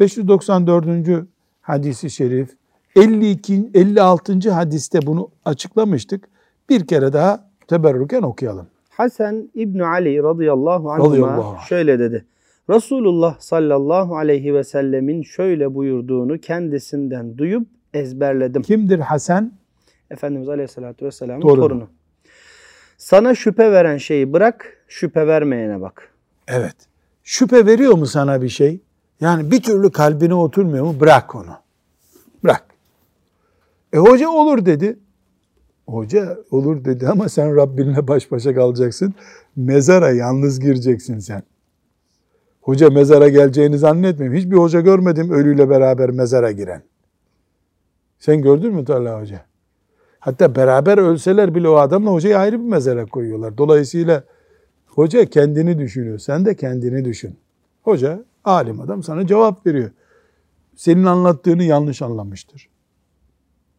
594. 0.00 0.86
hadisi 1.60 2.10
şerif 2.10 2.56
52 2.96 3.70
56. 3.74 4.50
hadiste 4.50 5.06
bunu 5.06 5.30
açıklamıştık. 5.44 6.28
Bir 6.68 6.86
kere 6.86 7.12
daha 7.12 7.50
teberrüken 7.68 8.22
okuyalım. 8.22 8.66
Hasan 8.90 9.50
İbn 9.54 9.78
Ali 9.78 10.22
radıyallahu 10.22 10.90
anh. 10.90 11.66
şöyle 11.68 11.98
dedi. 11.98 12.24
Resulullah 12.70 13.38
sallallahu 13.38 14.16
aleyhi 14.16 14.54
ve 14.54 14.64
sellemin 14.64 15.22
şöyle 15.22 15.74
buyurduğunu 15.74 16.38
kendisinden 16.38 17.38
duyup 17.38 17.68
ezberledim. 17.94 18.62
Kimdir 18.62 18.98
Hasan? 18.98 19.52
Efendimiz 20.10 20.48
aleyhissalatü 20.48 21.06
vesselamın 21.06 21.40
Torunu. 21.40 21.60
torunu. 21.68 21.88
Sana 22.96 23.34
şüphe 23.34 23.72
veren 23.72 23.96
şeyi 23.96 24.32
bırak, 24.32 24.84
şüphe 24.88 25.26
vermeyene 25.26 25.80
bak. 25.80 26.12
Evet. 26.48 26.76
Şüphe 27.30 27.66
veriyor 27.66 27.94
mu 27.94 28.06
sana 28.06 28.42
bir 28.42 28.48
şey? 28.48 28.80
Yani 29.20 29.50
bir 29.50 29.62
türlü 29.62 29.92
kalbine 29.92 30.34
oturmuyor 30.34 30.84
mu? 30.84 31.00
Bırak 31.00 31.34
onu. 31.34 31.56
Bırak. 32.44 32.64
E 33.92 33.98
hoca 33.98 34.28
olur 34.28 34.66
dedi. 34.66 34.98
Hoca 35.86 36.38
olur 36.50 36.84
dedi 36.84 37.08
ama 37.08 37.28
sen 37.28 37.56
Rabbinle 37.56 38.08
baş 38.08 38.30
başa 38.30 38.54
kalacaksın. 38.54 39.14
Mezara 39.56 40.10
yalnız 40.10 40.60
gireceksin 40.60 41.18
sen. 41.18 41.42
Hoca 42.60 42.90
mezara 42.90 43.28
geleceğini 43.28 43.78
zannetmiyorum. 43.78 44.38
Hiçbir 44.38 44.56
hoca 44.56 44.80
görmedim 44.80 45.30
ölüyle 45.30 45.70
beraber 45.70 46.10
mezara 46.10 46.52
giren. 46.52 46.82
Sen 48.18 48.42
gördün 48.42 48.74
mü 48.74 48.84
Talha 48.84 49.20
Hoca? 49.20 49.44
Hatta 50.20 50.54
beraber 50.56 50.98
ölseler 50.98 51.54
bile 51.54 51.68
o 51.68 51.74
adamla 51.74 52.10
hocayı 52.10 52.38
ayrı 52.38 52.60
bir 52.60 52.68
mezara 52.68 53.06
koyuyorlar. 53.06 53.58
Dolayısıyla 53.58 54.24
hoca 54.88 55.24
kendini 55.24 55.78
düşünüyor. 55.78 56.18
Sen 56.18 56.44
de 56.44 56.56
kendini 56.56 57.04
düşün. 57.04 57.36
Hoca 57.82 58.24
alim 58.44 58.80
adam 58.80 59.02
sana 59.02 59.26
cevap 59.26 59.66
veriyor. 59.66 59.90
Senin 60.76 61.04
anlattığını 61.04 61.64
yanlış 61.64 62.02
anlamıştır. 62.02 62.68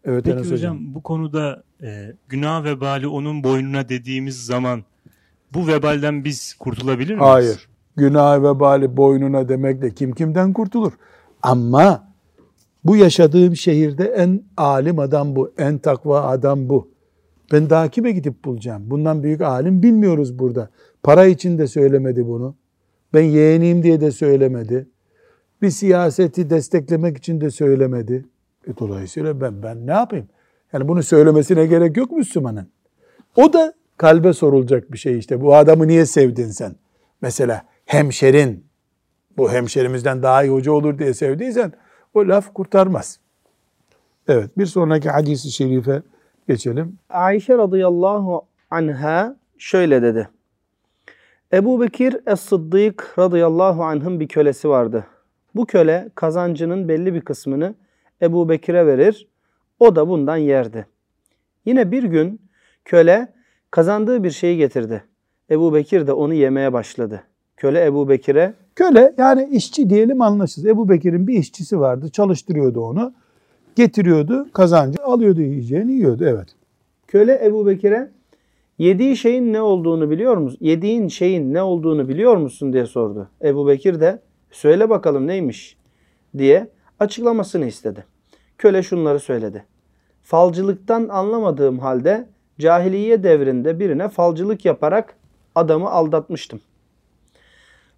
Evet 0.05 0.23
Peki 0.23 0.37
Enes 0.37 0.51
hocam 0.51 0.77
bu 0.81 1.03
konuda 1.03 1.63
e, 1.83 2.13
günah 2.29 2.63
vebali 2.63 3.07
onun 3.07 3.43
boynuna 3.43 3.89
dediğimiz 3.89 4.45
zaman 4.45 4.83
bu 5.53 5.67
vebalden 5.67 6.25
biz 6.25 6.53
kurtulabilir 6.53 7.13
miyiz? 7.13 7.21
Hayır. 7.21 7.69
Günah 7.95 8.43
vebali 8.43 8.97
boynuna 8.97 9.49
demekle 9.49 9.93
kim 9.93 10.11
kimden 10.11 10.53
kurtulur? 10.53 10.93
Ama 11.43 12.09
bu 12.83 12.95
yaşadığım 12.95 13.55
şehirde 13.55 14.05
en 14.05 14.43
alim 14.57 14.99
adam 14.99 15.35
bu, 15.35 15.53
en 15.57 15.77
takva 15.77 16.21
adam 16.21 16.69
bu. 16.69 16.89
Ben 17.51 17.69
daha 17.69 17.87
kime 17.87 18.11
gidip 18.11 18.45
bulacağım? 18.45 18.89
Bundan 18.89 19.23
büyük 19.23 19.41
alim 19.41 19.83
bilmiyoruz 19.83 20.39
burada. 20.39 20.69
Para 21.03 21.25
için 21.25 21.57
de 21.57 21.67
söylemedi 21.67 22.27
bunu. 22.27 22.55
Ben 23.13 23.21
yeğeniyim 23.21 23.83
diye 23.83 24.01
de 24.01 24.11
söylemedi. 24.11 24.87
Bir 25.61 25.69
siyaseti 25.69 26.49
desteklemek 26.49 27.17
için 27.17 27.41
de 27.41 27.49
söylemedi. 27.51 28.25
E 28.67 28.77
dolayısıyla 28.77 29.41
ben 29.41 29.63
ben 29.63 29.87
ne 29.87 29.91
yapayım? 29.91 30.27
Yani 30.73 30.87
bunu 30.87 31.03
söylemesine 31.03 31.65
gerek 31.65 31.97
yok 31.97 32.11
Müslümanın. 32.11 32.67
O 33.35 33.53
da 33.53 33.73
kalbe 33.97 34.33
sorulacak 34.33 34.91
bir 34.91 34.97
şey 34.97 35.17
işte. 35.17 35.41
Bu 35.41 35.55
adamı 35.55 35.87
niye 35.87 36.05
sevdin 36.05 36.47
sen? 36.47 36.75
Mesela 37.21 37.65
hemşerin, 37.85 38.65
bu 39.37 39.51
hemşerimizden 39.51 40.23
daha 40.23 40.43
iyi 40.43 40.51
hoca 40.51 40.71
olur 40.71 40.99
diye 40.99 41.13
sevdiysen 41.13 41.73
o 42.13 42.27
laf 42.27 42.53
kurtarmaz. 42.53 43.19
Evet 44.27 44.57
bir 44.57 44.65
sonraki 44.65 45.09
hadisi 45.09 45.51
şerife 45.51 46.01
geçelim. 46.47 46.97
Ayşe 47.09 47.57
radıyallahu 47.57 48.45
anha 48.71 49.35
şöyle 49.57 50.01
dedi. 50.01 50.29
Ebu 51.53 51.81
Bekir 51.81 52.17
Es-Sıddık 52.27 53.15
radıyallahu 53.19 53.83
anh'ın 53.83 54.19
bir 54.19 54.27
kölesi 54.27 54.69
vardı. 54.69 55.05
Bu 55.55 55.65
köle 55.65 56.09
kazancının 56.15 56.87
belli 56.87 57.13
bir 57.13 57.21
kısmını 57.21 57.75
Ebu 58.21 58.49
Bekir'e 58.49 58.85
verir, 58.87 59.27
o 59.79 59.95
da 59.95 60.09
bundan 60.09 60.37
yerdi. 60.37 60.85
Yine 61.65 61.91
bir 61.91 62.03
gün 62.03 62.41
köle 62.85 63.33
kazandığı 63.71 64.23
bir 64.23 64.31
şeyi 64.31 64.57
getirdi. 64.57 65.03
Ebu 65.51 65.73
Bekir 65.73 66.07
de 66.07 66.13
onu 66.13 66.33
yemeye 66.33 66.73
başladı. 66.73 67.23
Köle 67.57 67.85
Ebu 67.85 68.09
Bekir'e 68.09 68.53
Köle 68.75 69.13
yani 69.17 69.49
işçi 69.51 69.89
diyelim 69.89 70.21
anlaşılır. 70.21 70.69
Ebu 70.69 70.89
Bekir'in 70.89 71.27
bir 71.27 71.33
işçisi 71.33 71.79
vardı 71.79 72.09
çalıştırıyordu 72.09 72.81
onu. 72.81 73.13
Getiriyordu 73.75 74.47
kazancı 74.53 75.03
alıyordu 75.03 75.41
yiyeceğini 75.41 75.91
yiyordu 75.91 76.25
evet. 76.25 76.47
Köle 77.07 77.45
Ebu 77.45 77.67
Bekir'e 77.67 78.09
yediği 78.79 79.17
şeyin 79.17 79.53
ne 79.53 79.61
olduğunu 79.61 80.09
biliyor 80.09 80.37
musun? 80.37 80.57
Yediğin 80.61 81.07
şeyin 81.07 81.53
ne 81.53 81.61
olduğunu 81.61 82.09
biliyor 82.09 82.37
musun 82.37 82.73
diye 82.73 82.85
sordu. 82.85 83.29
Ebu 83.43 83.67
Bekir 83.67 83.99
de 83.99 84.21
söyle 84.51 84.89
bakalım 84.89 85.27
neymiş 85.27 85.77
diye 86.37 86.69
açıklamasını 86.99 87.65
istedi. 87.65 88.05
Köle 88.57 88.83
şunları 88.83 89.19
söyledi. 89.19 89.65
falcılıktan 90.23 91.09
anlamadığım 91.09 91.79
halde 91.79 92.29
cahiliye 92.59 93.23
devrinde 93.23 93.79
birine 93.79 94.09
falcılık 94.09 94.65
yaparak 94.65 95.15
adamı 95.55 95.89
aldatmıştım. 95.89 96.61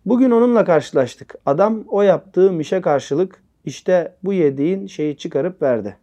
Bugün 0.05 0.31
onunla 0.31 0.65
karşılaştık. 0.65 1.35
Adam 1.45 1.83
o 1.87 2.01
yaptığı 2.01 2.59
işe 2.59 2.81
karşılık 2.81 3.43
işte 3.65 4.15
bu 4.23 4.33
yediğin 4.33 4.87
şeyi 4.87 5.17
çıkarıp 5.17 5.61
verdi. 5.61 5.97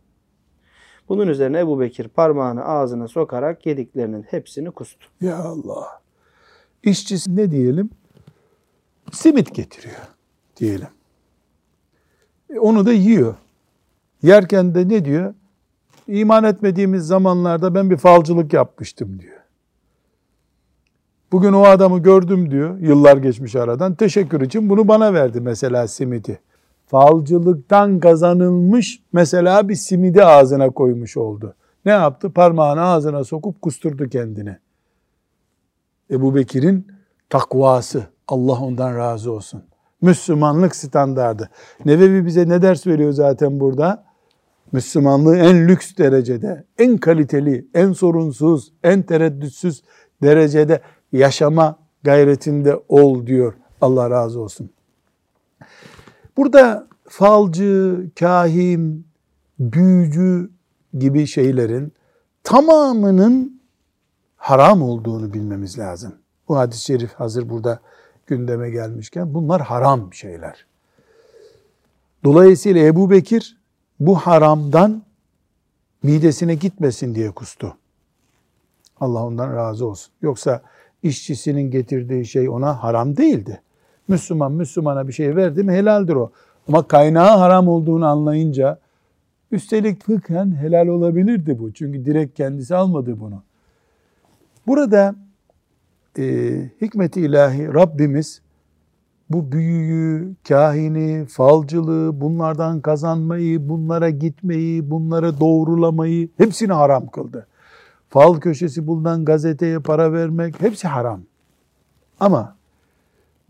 Bunun 1.09 1.29
üzerine 1.29 1.59
Ebu 1.59 1.81
Bekir 1.81 2.09
parmağını 2.09 2.65
ağzına 2.65 3.09
sokarak 3.09 3.67
yediklerinin 3.67 4.23
hepsini 4.23 4.71
kustu. 4.71 5.07
Ya 5.21 5.39
Allah. 5.39 6.01
İşçisi 6.83 7.37
ne 7.37 7.51
diyelim? 7.51 7.91
Simit 9.13 9.55
getiriyor 9.55 10.09
diyelim. 10.57 10.89
E, 12.51 12.59
onu 12.59 12.87
da 12.87 12.93
yiyor. 12.93 13.35
Yerken 14.23 14.75
de 14.75 14.89
ne 14.89 15.05
diyor? 15.05 15.35
İman 16.09 16.45
etmediğimiz 16.45 17.07
zamanlarda 17.07 17.75
ben 17.75 17.91
bir 17.91 17.97
falcılık 17.97 18.53
yapmıştım 18.53 19.21
diyor. 19.21 19.39
Bugün 21.33 21.53
o 21.53 21.63
adamı 21.63 22.03
gördüm 22.03 22.51
diyor. 22.51 22.79
Yıllar 22.79 23.17
geçmiş 23.17 23.57
aradan. 23.57 23.95
Teşekkür 23.95 24.41
için 24.41 24.71
bunu 24.71 24.89
bana 24.89 25.15
verdi 25.15 25.41
mesela 25.41 25.89
simidi. 25.89 26.41
Falcılıktan 26.89 28.01
kazanılmış 28.01 29.03
mesela 29.13 29.69
bir 29.69 29.75
simidi 29.75 30.25
ağzına 30.25 30.71
koymuş 30.71 31.17
oldu. 31.17 31.55
Ne 31.85 31.93
yaptı? 31.93 32.33
Parmağını 32.33 32.83
ağzına 32.83 33.25
sokup 33.25 33.63
kusturdu 33.63 34.09
kendini. 34.09 34.57
Ebu 36.11 36.35
Bekir'in 36.35 36.87
takvası. 37.31 38.07
Allah 38.29 38.61
ondan 38.61 38.97
razı 38.97 39.33
olsun. 39.33 39.63
Müslümanlık 40.03 40.77
standardı. 40.77 41.51
Nevevi 41.85 42.27
bize 42.27 42.49
ne 42.49 42.63
ders 42.63 42.87
veriyor 42.87 43.13
zaten 43.13 43.61
burada? 43.61 44.05
Müslümanlığı 44.73 45.37
en 45.37 45.69
lüks 45.69 45.97
derecede, 45.97 46.65
en 46.79 46.97
kaliteli, 46.97 47.69
en 47.75 47.93
sorunsuz, 47.93 48.73
en 48.83 49.03
tereddütsüz 49.03 49.83
derecede 50.23 50.81
yaşama 51.13 51.79
gayretinde 52.03 52.81
ol 52.89 53.27
diyor. 53.27 53.55
Allah 53.81 54.11
razı 54.11 54.41
olsun. 54.41 54.71
Burada 56.39 56.87
falcı, 57.09 58.07
kahin, 58.19 59.07
büyücü 59.59 60.51
gibi 60.99 61.27
şeylerin 61.27 61.93
tamamının 62.45 63.61
haram 64.37 64.83
olduğunu 64.83 65.33
bilmemiz 65.33 65.79
lazım. 65.79 66.15
Bu 66.49 66.57
hadis-i 66.57 66.85
şerif 66.85 67.15
hazır 67.15 67.49
burada 67.49 67.81
gündeme 68.27 68.71
gelmişken 68.71 69.35
bunlar 69.35 69.61
haram 69.61 70.15
şeyler. 70.15 70.67
Dolayısıyla 72.25 72.83
Ebu 72.83 73.11
Bekir 73.11 73.59
bu 74.01 74.17
haramdan 74.17 75.03
midesine 76.03 76.55
gitmesin 76.55 77.15
diye 77.15 77.31
kustu. 77.31 77.77
Allah 79.01 79.25
ondan 79.25 79.57
razı 79.57 79.87
olsun. 79.87 80.13
Yoksa 80.23 80.63
işçisinin 81.03 81.71
getirdiği 81.71 82.27
şey 82.27 82.49
ona 82.49 82.83
haram 82.83 83.17
değildi. 83.17 83.63
Müslüman 84.09 84.53
Müslümana 84.53 85.09
bir 85.09 85.13
şey 85.13 85.37
verdi 85.37 85.63
mi 85.63 85.73
helaldir 85.73 86.15
o. 86.15 86.31
Ama 86.69 86.89
kaynağı 86.89 87.39
haram 87.39 87.69
olduğunu 87.69 88.07
anlayınca 88.07 88.79
üstelik 89.53 90.05
fıkhen 90.05 90.57
helal 90.57 90.87
olabilirdi 90.87 91.59
bu. 91.59 91.73
Çünkü 91.73 92.05
direkt 92.05 92.37
kendisi 92.37 92.75
almadı 92.75 93.21
bunu. 93.21 93.43
Burada 94.67 95.15
e, 96.19 96.25
hikmeti 96.81 97.21
ilahi 97.21 97.75
Rabbimiz 97.75 98.41
bu 99.31 99.53
büyüyü, 99.53 100.35
kahini, 100.49 101.27
falcılığı, 101.27 102.21
bunlardan 102.21 102.81
kazanmayı, 102.81 103.69
bunlara 103.69 104.11
gitmeyi, 104.11 104.91
bunları 104.91 105.41
doğrulamayı 105.41 106.29
hepsini 106.37 106.73
haram 106.73 107.07
kıldı. 107.07 107.47
Fal 108.09 108.41
köşesi 108.41 108.87
bulunan 108.87 109.25
gazeteye 109.25 109.79
para 109.79 110.13
vermek 110.13 110.61
hepsi 110.61 110.89
haram. 110.89 111.21
Ama 112.21 112.58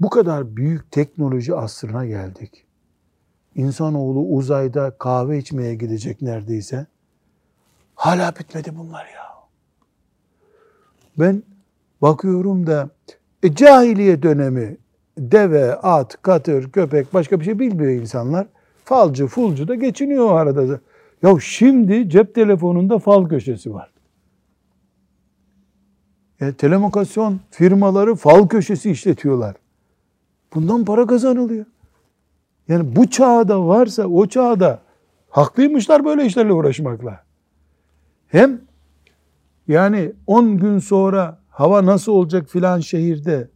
bu 0.01 0.11
kadar 0.11 0.57
büyük 0.57 0.93
teknoloji 0.93 1.55
asrına 1.55 2.07
geldik. 2.07 2.65
İnsanoğlu 3.55 4.21
uzayda 4.21 4.91
kahve 4.91 5.39
içmeye 5.39 5.75
gidecek 5.75 6.23
neredeyse. 6.23 6.87
Hala 7.95 8.33
bitmedi 8.39 8.73
bunlar 8.79 9.05
ya. 9.05 9.29
Ben 11.19 11.43
bakıyorum 12.03 12.67
da 12.67 12.91
e, 13.43 13.55
cahiliye 13.55 14.23
dönemi 14.23 14.77
deve, 15.19 15.75
at, 15.75 16.23
katır, 16.23 16.73
köpek 16.73 17.15
başka 17.15 17.41
bir 17.41 17.45
şey 17.45 17.59
bilmiyor 17.59 17.93
insanlar. 17.93 18.47
Falcı, 18.85 19.27
fulcu 19.27 19.69
da 19.69 19.75
geçiniyor 19.75 20.25
o 20.25 20.31
arada. 20.31 20.81
Ya 21.23 21.41
şimdi 21.41 22.11
cep 22.11 22.35
telefonunda 22.35 22.99
fal 22.99 23.29
köşesi 23.29 23.75
var. 23.75 23.91
E, 26.41 26.53
telekomünikasyon 26.53 27.41
firmaları 27.51 28.15
fal 28.15 28.49
köşesi 28.49 28.91
işletiyorlar. 28.91 29.57
Bundan 30.55 30.85
para 30.85 31.07
kazanılıyor. 31.07 31.67
Yani 32.69 32.97
bu 32.97 33.11
çağda 33.11 33.67
varsa 33.67 34.07
o 34.07 34.27
çağda 34.27 34.81
haklıymışlar 35.31 36.05
böyle 36.05 36.27
işlerle 36.27 36.53
uğraşmakla. 36.53 37.25
Hem 38.29 38.61
yani 39.69 40.13
10 40.27 40.59
gün 40.59 40.79
sonra 40.79 41.39
hava 41.49 41.87
nasıl 41.87 42.13
olacak 42.13 42.49
filan 42.49 42.81
şehirde 42.81 43.49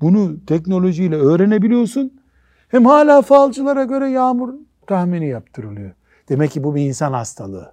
bunu 0.00 0.44
teknolojiyle 0.46 1.16
öğrenebiliyorsun. 1.16 2.20
Hem 2.68 2.86
hala 2.86 3.22
falcılara 3.22 3.84
göre 3.84 4.10
yağmur 4.10 4.54
tahmini 4.86 5.28
yaptırılıyor. 5.28 5.90
Demek 6.28 6.50
ki 6.50 6.64
bu 6.64 6.74
bir 6.74 6.82
insan 6.82 7.12
hastalığı. 7.12 7.72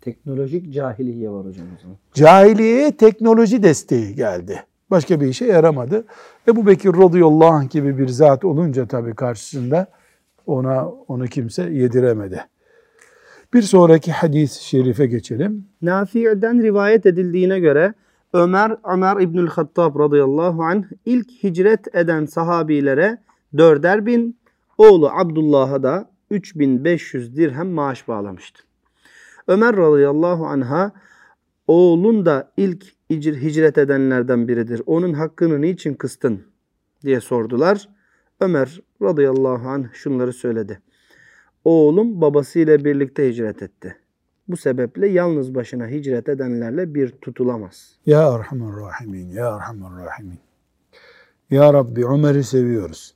Teknolojik 0.00 0.72
cahiliye 0.72 1.30
var 1.30 1.46
hocam 1.46 1.66
o 1.78 1.82
zaman. 1.82 1.96
Cahiliyeye 2.14 2.96
teknoloji 2.96 3.62
desteği 3.62 4.14
geldi. 4.14 4.64
Başka 4.94 5.20
bir 5.20 5.26
işe 5.26 5.44
yaramadı. 5.44 6.04
Ebu 6.48 6.66
Bekir 6.66 6.88
radıyallahu 6.88 7.46
anh 7.46 7.70
gibi 7.70 7.98
bir 7.98 8.08
zat 8.08 8.44
olunca 8.44 8.86
tabii 8.86 9.14
karşısında 9.14 9.86
ona 10.46 10.88
onu 10.88 11.26
kimse 11.26 11.62
yediremedi. 11.62 12.44
Bir 13.54 13.62
sonraki 13.62 14.12
hadis-i 14.12 14.64
şerife 14.64 15.06
geçelim. 15.06 15.66
Nafi'den 15.82 16.62
rivayet 16.62 17.06
edildiğine 17.06 17.60
göre 17.60 17.94
Ömer, 18.32 18.76
Ömer 18.84 19.20
İbnül 19.20 19.46
Hattab 19.46 19.98
radıyallahu 19.98 20.62
anh 20.62 20.84
ilk 21.06 21.30
hicret 21.42 21.94
eden 21.94 22.24
sahabilere 22.24 23.18
dörder 23.56 24.06
bin, 24.06 24.38
oğlu 24.78 25.10
Abdullah'a 25.10 25.82
da 25.82 26.10
3500 26.30 27.36
dirhem 27.36 27.68
maaş 27.68 28.08
bağlamıştı. 28.08 28.62
Ömer 29.48 29.76
radıyallahu 29.76 30.46
anha 30.46 30.92
oğlun 31.66 32.26
da 32.26 32.52
ilk 32.56 32.84
hicret 33.10 33.78
edenlerden 33.78 34.48
biridir. 34.48 34.82
Onun 34.86 35.12
hakkını 35.12 35.60
niçin 35.60 35.94
kıstın 35.94 36.42
diye 37.02 37.20
sordular. 37.20 37.88
Ömer 38.40 38.82
radıyallahu 39.02 39.68
anh 39.68 39.92
şunları 39.92 40.32
söyledi. 40.32 40.80
Oğlum 41.64 42.20
babasıyla 42.20 42.84
birlikte 42.84 43.28
hicret 43.28 43.62
etti. 43.62 43.96
Bu 44.48 44.56
sebeple 44.56 45.08
yalnız 45.08 45.54
başına 45.54 45.88
hicret 45.88 46.28
edenlerle 46.28 46.94
bir 46.94 47.08
tutulamaz. 47.10 47.98
Ya 48.06 48.34
Erhamer 48.34 48.76
Rahimin, 48.76 49.28
Ya 49.30 49.56
Erhamer 49.56 50.04
Rahimin. 50.06 50.38
Ya 51.50 51.72
Rabbi 51.72 52.06
Ömer'i 52.06 52.44
seviyoruz. 52.44 53.14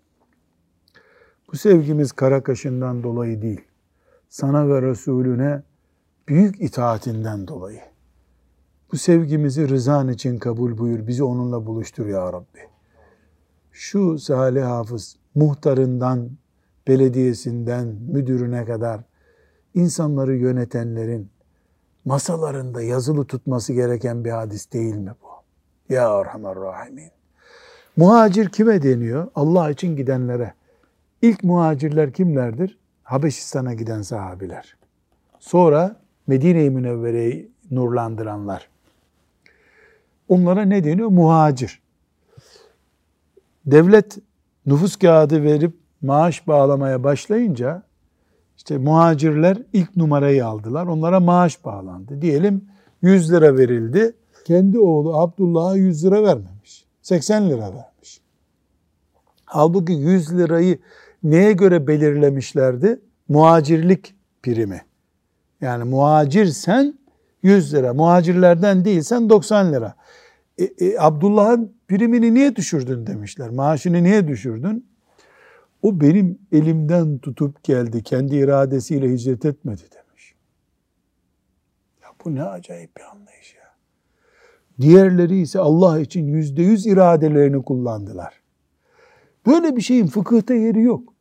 Bu 1.52 1.56
sevgimiz 1.56 2.12
kara 2.12 2.42
kaşından 2.42 3.02
dolayı 3.02 3.42
değil. 3.42 3.60
Sana 4.28 4.68
ve 4.68 4.82
Resulüne 4.82 5.62
büyük 6.28 6.60
itaatinden 6.60 7.46
dolayı. 7.46 7.80
Bu 8.92 8.96
sevgimizi 8.96 9.68
rızan 9.68 10.08
için 10.08 10.38
kabul 10.38 10.78
buyur. 10.78 11.06
Bizi 11.06 11.24
onunla 11.24 11.66
buluştur 11.66 12.06
ya 12.06 12.32
Rabbi. 12.32 12.60
Şu 13.72 14.18
Salih 14.18 14.64
Hafız 14.64 15.16
muhtarından, 15.34 16.30
belediyesinden, 16.88 17.86
müdürüne 17.86 18.64
kadar 18.64 19.00
insanları 19.74 20.36
yönetenlerin 20.36 21.30
masalarında 22.04 22.82
yazılı 22.82 23.24
tutması 23.24 23.72
gereken 23.72 24.24
bir 24.24 24.30
hadis 24.30 24.72
değil 24.72 24.94
mi 24.94 25.12
bu? 25.22 25.26
Ya 25.94 26.20
Erhamer 26.20 26.56
Rahimin. 26.56 27.10
Muhacir 27.96 28.48
kime 28.48 28.82
deniyor? 28.82 29.28
Allah 29.34 29.70
için 29.70 29.96
gidenlere. 29.96 30.54
İlk 31.22 31.44
muhacirler 31.44 32.12
kimlerdir? 32.12 32.78
Habeşistan'a 33.02 33.74
giden 33.74 34.02
sahabiler. 34.02 34.76
Sonra 35.38 35.96
Medine-i 36.26 36.70
Münevvere'yi 36.70 37.52
nurlandıranlar. 37.70 38.68
Onlara 40.28 40.62
ne 40.62 40.84
deniyor? 40.84 41.08
Muhacir. 41.08 41.80
Devlet 43.66 44.18
nüfus 44.66 44.96
kağıdı 44.96 45.42
verip 45.42 45.74
maaş 46.02 46.46
bağlamaya 46.46 47.04
başlayınca 47.04 47.82
işte 48.56 48.78
muhacirler 48.78 49.62
ilk 49.72 49.96
numarayı 49.96 50.46
aldılar. 50.46 50.86
Onlara 50.86 51.20
maaş 51.20 51.64
bağlandı. 51.64 52.22
Diyelim 52.22 52.64
100 53.02 53.32
lira 53.32 53.56
verildi. 53.56 54.14
Kendi 54.44 54.78
oğlu 54.78 55.16
Abdullah'a 55.16 55.76
100 55.76 56.04
lira 56.04 56.22
vermemiş. 56.22 56.84
80 57.02 57.50
lira 57.50 57.74
vermiş. 57.74 58.20
Halbuki 59.44 59.92
100 59.92 60.38
lirayı 60.38 60.78
neye 61.22 61.52
göre 61.52 61.86
belirlemişlerdi? 61.86 63.00
Muhacirlik 63.28 64.14
primi. 64.42 64.82
Yani 65.60 65.84
muhacirsen 65.84 66.97
100 67.42 67.74
lira. 67.74 67.94
Muhacirlerden 67.94 68.84
değilsen 68.84 69.30
90 69.30 69.72
lira. 69.72 69.94
E, 70.58 70.64
e, 70.64 70.98
Abdullah'ın 70.98 71.72
primini 71.88 72.34
niye 72.34 72.56
düşürdün 72.56 73.06
demişler. 73.06 73.50
Maaşını 73.50 74.02
niye 74.02 74.28
düşürdün? 74.28 74.86
O 75.82 76.00
benim 76.00 76.38
elimden 76.52 77.18
tutup 77.18 77.64
geldi. 77.64 78.02
Kendi 78.02 78.36
iradesiyle 78.36 79.12
hicret 79.12 79.44
etmedi 79.44 79.82
demiş. 79.82 80.34
Ya 82.02 82.08
bu 82.24 82.34
ne 82.34 82.42
acayip 82.42 82.96
bir 82.96 83.02
anlayış 83.02 83.54
ya. 83.54 83.74
Diğerleri 84.80 85.40
ise 85.40 85.58
Allah 85.58 86.00
için 86.00 86.26
yüzde 86.26 86.62
yüz 86.62 86.86
iradelerini 86.86 87.62
kullandılar. 87.62 88.40
Böyle 89.46 89.76
bir 89.76 89.80
şeyin 89.80 90.06
fıkıhta 90.06 90.54
yeri 90.54 90.82
yok. 90.82 91.14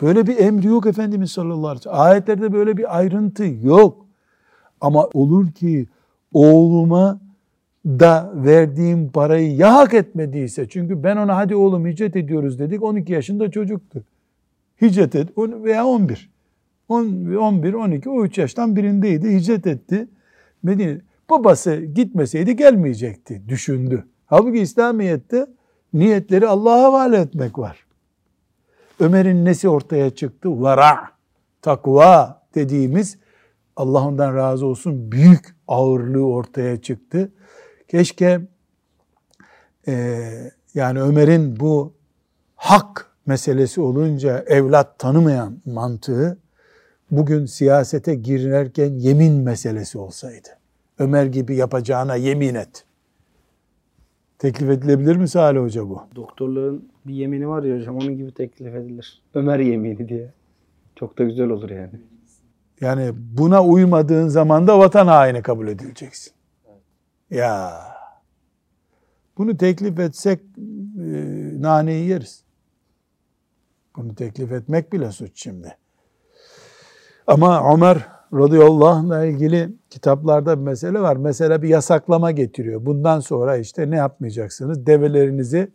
Böyle 0.00 0.26
bir 0.26 0.38
emri 0.38 0.66
yok 0.66 0.86
Efendimiz 0.86 1.30
sallallahu 1.30 1.68
aleyhi 1.68 1.78
ve 1.78 1.82
sellem. 1.82 2.00
Ayetlerde 2.00 2.52
böyle 2.52 2.76
bir 2.76 2.98
ayrıntı 2.98 3.44
yok. 3.44 4.01
Ama 4.82 5.08
olur 5.14 5.52
ki 5.52 5.86
oğluma 6.32 7.20
da 7.86 8.32
verdiğim 8.34 9.10
parayı 9.10 9.56
ya 9.56 9.74
hak 9.74 9.94
etmediyse 9.94 10.68
çünkü 10.68 11.02
ben 11.02 11.16
ona 11.16 11.36
hadi 11.36 11.56
oğlum 11.56 11.86
hicret 11.86 12.16
ediyoruz 12.16 12.58
dedik 12.58 12.82
12 12.82 13.12
yaşında 13.12 13.50
çocuktu. 13.50 14.04
Hicret 14.82 15.14
et 15.14 15.28
veya 15.38 15.86
11. 15.86 16.30
11, 16.88 17.72
12, 17.72 18.10
o 18.10 18.24
3 18.24 18.38
yaştan 18.38 18.76
birindeydi. 18.76 19.34
Hicret 19.34 19.66
etti. 19.66 20.08
Medine 20.62 21.00
babası 21.30 21.76
gitmeseydi 21.76 22.56
gelmeyecekti 22.56 23.42
düşündü. 23.48 24.04
Halbuki 24.26 24.58
İslamiyet'te 24.58 25.46
niyetleri 25.94 26.46
Allah'a 26.46 26.82
havale 26.82 27.16
etmek 27.16 27.58
var. 27.58 27.86
Ömer'in 29.00 29.44
nesi 29.44 29.68
ortaya 29.68 30.10
çıktı? 30.10 30.62
Vara, 30.62 30.98
takva 31.62 32.42
dediğimiz 32.54 33.18
Allah 33.76 34.06
ondan 34.06 34.36
razı 34.36 34.66
olsun 34.66 35.12
büyük 35.12 35.56
ağırlığı 35.68 36.26
ortaya 36.26 36.82
çıktı. 36.82 37.32
Keşke 37.88 38.40
e, 39.88 40.22
yani 40.74 41.00
Ömer'in 41.00 41.60
bu 41.60 41.94
hak 42.56 43.10
meselesi 43.26 43.80
olunca 43.80 44.44
evlat 44.46 44.98
tanımayan 44.98 45.58
mantığı 45.64 46.38
bugün 47.10 47.46
siyasete 47.46 48.14
girerken 48.14 48.92
yemin 48.92 49.34
meselesi 49.34 49.98
olsaydı. 49.98 50.48
Ömer 50.98 51.26
gibi 51.26 51.56
yapacağına 51.56 52.16
yemin 52.16 52.54
et. 52.54 52.84
Teklif 54.38 54.70
edilebilir 54.70 55.16
mi 55.16 55.28
Salih 55.28 55.60
Hoca 55.60 55.88
bu? 55.88 56.02
Doktorların 56.16 56.88
bir 57.06 57.14
yemini 57.14 57.48
var 57.48 57.62
ya 57.62 57.76
hocam 57.76 57.96
onun 57.96 58.16
gibi 58.16 58.32
teklif 58.32 58.74
edilir. 58.74 59.22
Ömer 59.34 59.58
yemini 59.58 60.08
diye. 60.08 60.30
Çok 60.96 61.18
da 61.18 61.24
güzel 61.24 61.48
olur 61.48 61.70
yani. 61.70 62.00
Yani 62.82 63.12
buna 63.14 63.64
uymadığın 63.64 64.28
zaman 64.28 64.66
da 64.66 64.78
vatan 64.78 65.06
haini 65.06 65.42
kabul 65.42 65.68
edileceksin. 65.68 66.32
Ya 67.30 67.72
bunu 69.38 69.56
teklif 69.56 69.98
etsek 69.98 70.40
e, 70.40 70.62
naneyi 71.62 72.08
yeriz. 72.08 72.44
Bunu 73.96 74.14
teklif 74.14 74.52
etmek 74.52 74.92
bile 74.92 75.12
suç 75.12 75.30
şimdi. 75.34 75.76
Ama 77.26 77.74
Ömer 77.74 78.08
radıyallahu 78.32 78.88
anh'la 78.88 79.24
ilgili 79.24 79.70
kitaplarda 79.90 80.58
bir 80.58 80.62
mesele 80.62 81.00
var. 81.00 81.16
Mesela 81.16 81.62
bir 81.62 81.68
yasaklama 81.68 82.30
getiriyor. 82.30 82.86
Bundan 82.86 83.20
sonra 83.20 83.56
işte 83.56 83.90
ne 83.90 83.96
yapmayacaksınız? 83.96 84.86
Develerinizi 84.86 85.72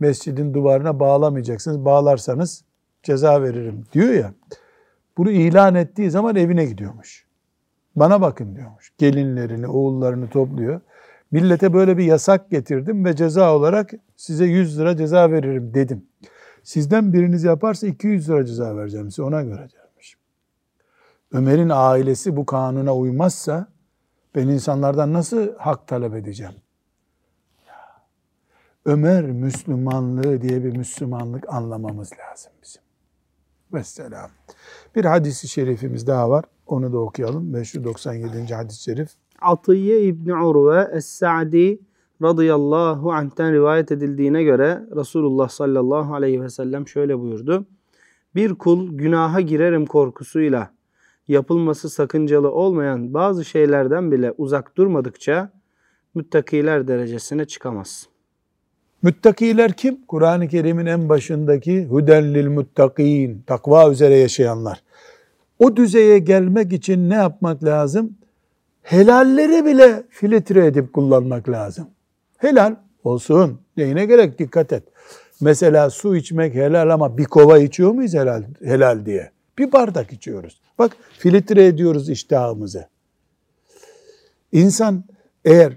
mescidin 0.00 0.54
duvarına 0.54 1.00
bağlamayacaksınız. 1.00 1.84
Bağlarsanız 1.84 2.64
ceza 3.02 3.42
veririm 3.42 3.84
diyor 3.92 4.10
ya. 4.10 4.32
Bunu 5.18 5.30
ilan 5.30 5.74
ettiği 5.74 6.10
zaman 6.10 6.36
evine 6.36 6.64
gidiyormuş. 6.64 7.26
Bana 7.96 8.20
bakın 8.20 8.56
diyormuş. 8.56 8.92
Gelinlerini, 8.98 9.66
oğullarını 9.66 10.30
topluyor. 10.30 10.80
Millete 11.30 11.72
böyle 11.72 11.98
bir 11.98 12.04
yasak 12.04 12.50
getirdim 12.50 13.04
ve 13.04 13.16
ceza 13.16 13.56
olarak 13.56 13.90
size 14.16 14.44
100 14.44 14.78
lira 14.78 14.96
ceza 14.96 15.30
veririm 15.30 15.74
dedim. 15.74 16.06
Sizden 16.62 17.12
biriniz 17.12 17.44
yaparsa 17.44 17.86
200 17.86 18.28
lira 18.28 18.44
ceza 18.44 18.76
vereceğim 18.76 19.10
size 19.10 19.22
ona 19.22 19.42
göre 19.42 19.68
dermiş. 19.74 20.16
Ömer'in 21.32 21.70
ailesi 21.72 22.36
bu 22.36 22.46
kanuna 22.46 22.96
uymazsa 22.96 23.66
ben 24.34 24.48
insanlardan 24.48 25.12
nasıl 25.12 25.56
hak 25.56 25.88
talep 25.88 26.14
edeceğim? 26.14 26.54
Ömer 28.84 29.24
Müslümanlığı 29.24 30.42
diye 30.42 30.64
bir 30.64 30.76
Müslümanlık 30.76 31.48
anlamamız 31.48 32.10
lazım 32.12 32.52
bizim. 32.62 32.82
Vesselam. 33.72 34.30
Bir 34.98 35.04
hadisi 35.04 35.48
şerifimiz 35.48 36.06
daha 36.06 36.30
var. 36.30 36.44
Onu 36.66 36.92
da 36.92 36.98
okuyalım. 36.98 37.54
597. 37.54 38.54
hadis-i 38.54 38.82
şerif. 38.82 39.08
Atiye 39.40 40.02
İbni 40.02 40.34
Urve 40.34 40.88
Es-Sa'di 40.92 41.78
radıyallahu 42.22 43.12
anh'ten 43.12 43.52
rivayet 43.52 43.92
edildiğine 43.92 44.42
göre 44.42 44.82
Resulullah 44.96 45.48
sallallahu 45.48 46.14
aleyhi 46.14 46.42
ve 46.42 46.50
sellem 46.50 46.88
şöyle 46.88 47.18
buyurdu. 47.18 47.66
Bir 48.34 48.54
kul 48.54 48.96
günaha 48.96 49.40
girerim 49.40 49.86
korkusuyla 49.86 50.70
yapılması 51.28 51.90
sakıncalı 51.90 52.50
olmayan 52.50 53.14
bazı 53.14 53.44
şeylerden 53.44 54.12
bile 54.12 54.32
uzak 54.38 54.76
durmadıkça 54.76 55.52
müttakiler 56.14 56.88
derecesine 56.88 57.44
çıkamaz. 57.44 58.08
Müttakiler 59.02 59.72
kim? 59.72 60.06
Kur'an-ı 60.06 60.48
Kerim'in 60.48 60.86
en 60.86 61.08
başındaki 61.08 61.84
hudellil 61.86 62.48
muttakin, 62.48 63.42
takva 63.46 63.90
üzere 63.90 64.16
yaşayanlar. 64.16 64.87
O 65.58 65.76
düzeye 65.76 66.18
gelmek 66.18 66.72
için 66.72 67.10
ne 67.10 67.14
yapmak 67.14 67.64
lazım? 67.64 68.18
Helalleri 68.82 69.64
bile 69.64 70.02
filtre 70.10 70.66
edip 70.66 70.92
kullanmak 70.92 71.48
lazım. 71.48 71.88
Helal 72.38 72.74
olsun. 73.04 73.60
Neyine 73.76 74.06
gerek 74.06 74.38
dikkat 74.38 74.72
et. 74.72 74.82
Mesela 75.40 75.90
su 75.90 76.16
içmek 76.16 76.54
helal 76.54 76.90
ama 76.90 77.18
bir 77.18 77.24
kova 77.24 77.58
içiyor 77.58 77.90
muyuz 77.90 78.14
helal, 78.14 78.42
helal 78.64 79.06
diye? 79.06 79.30
Bir 79.58 79.72
bardak 79.72 80.12
içiyoruz. 80.12 80.60
Bak 80.78 80.96
filtre 81.18 81.66
ediyoruz 81.66 82.08
iştahımızı. 82.08 82.88
İnsan 84.52 85.04
eğer 85.44 85.72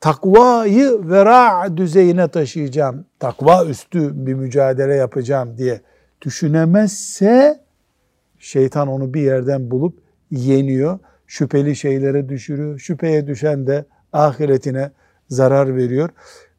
takvayı 0.00 1.10
vera 1.10 1.76
düzeyine 1.76 2.28
taşıyacağım, 2.28 3.04
takva 3.18 3.64
üstü 3.64 4.26
bir 4.26 4.34
mücadele 4.34 4.94
yapacağım 4.94 5.58
diye 5.58 5.80
düşünemezse 6.22 7.60
şeytan 8.40 8.88
onu 8.88 9.14
bir 9.14 9.20
yerden 9.20 9.70
bulup 9.70 9.98
yeniyor. 10.30 10.98
Şüpheli 11.26 11.76
şeylere 11.76 12.28
düşürüyor. 12.28 12.78
Şüpheye 12.78 13.26
düşen 13.26 13.66
de 13.66 13.84
ahiretine 14.12 14.90
zarar 15.28 15.76
veriyor. 15.76 16.10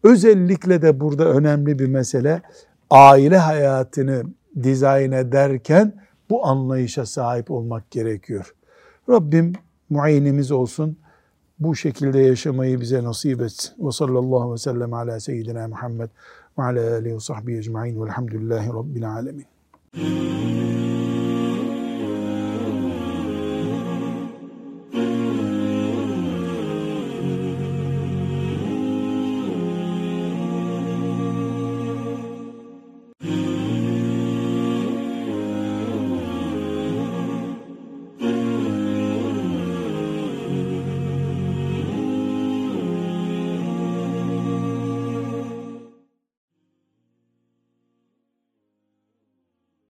Özellikle 0.03 0.81
de 0.81 0.99
burada 0.99 1.25
önemli 1.25 1.79
bir 1.79 1.87
mesele 1.87 2.41
aile 2.89 3.37
hayatını 3.37 4.23
dizayn 4.63 5.11
ederken 5.11 5.93
bu 6.29 6.45
anlayışa 6.45 7.05
sahip 7.05 7.51
olmak 7.51 7.91
gerekiyor. 7.91 8.55
Rabbim 9.09 9.53
muayenimiz 9.89 10.51
olsun. 10.51 10.97
Bu 11.59 11.75
şekilde 11.75 12.19
yaşamayı 12.19 12.81
bize 12.81 13.03
nasip 13.03 13.41
etsin. 13.41 13.87
Ve 13.87 13.91
sallallahu 13.91 14.41
aleyhi 14.41 14.53
ve 14.53 14.57
sellem 14.57 14.93
ala 14.93 15.19
seyyidina 15.19 15.67
Muhammed 15.67 16.09
ve 16.57 16.63
ala 16.63 16.93
alihi 16.95 17.15
ve 17.15 17.19
sahbihi 17.19 17.57
ecma'in 17.57 18.01
velhamdülillahi 18.01 18.69
rabbil 18.69 19.09
alemin. 19.09 19.45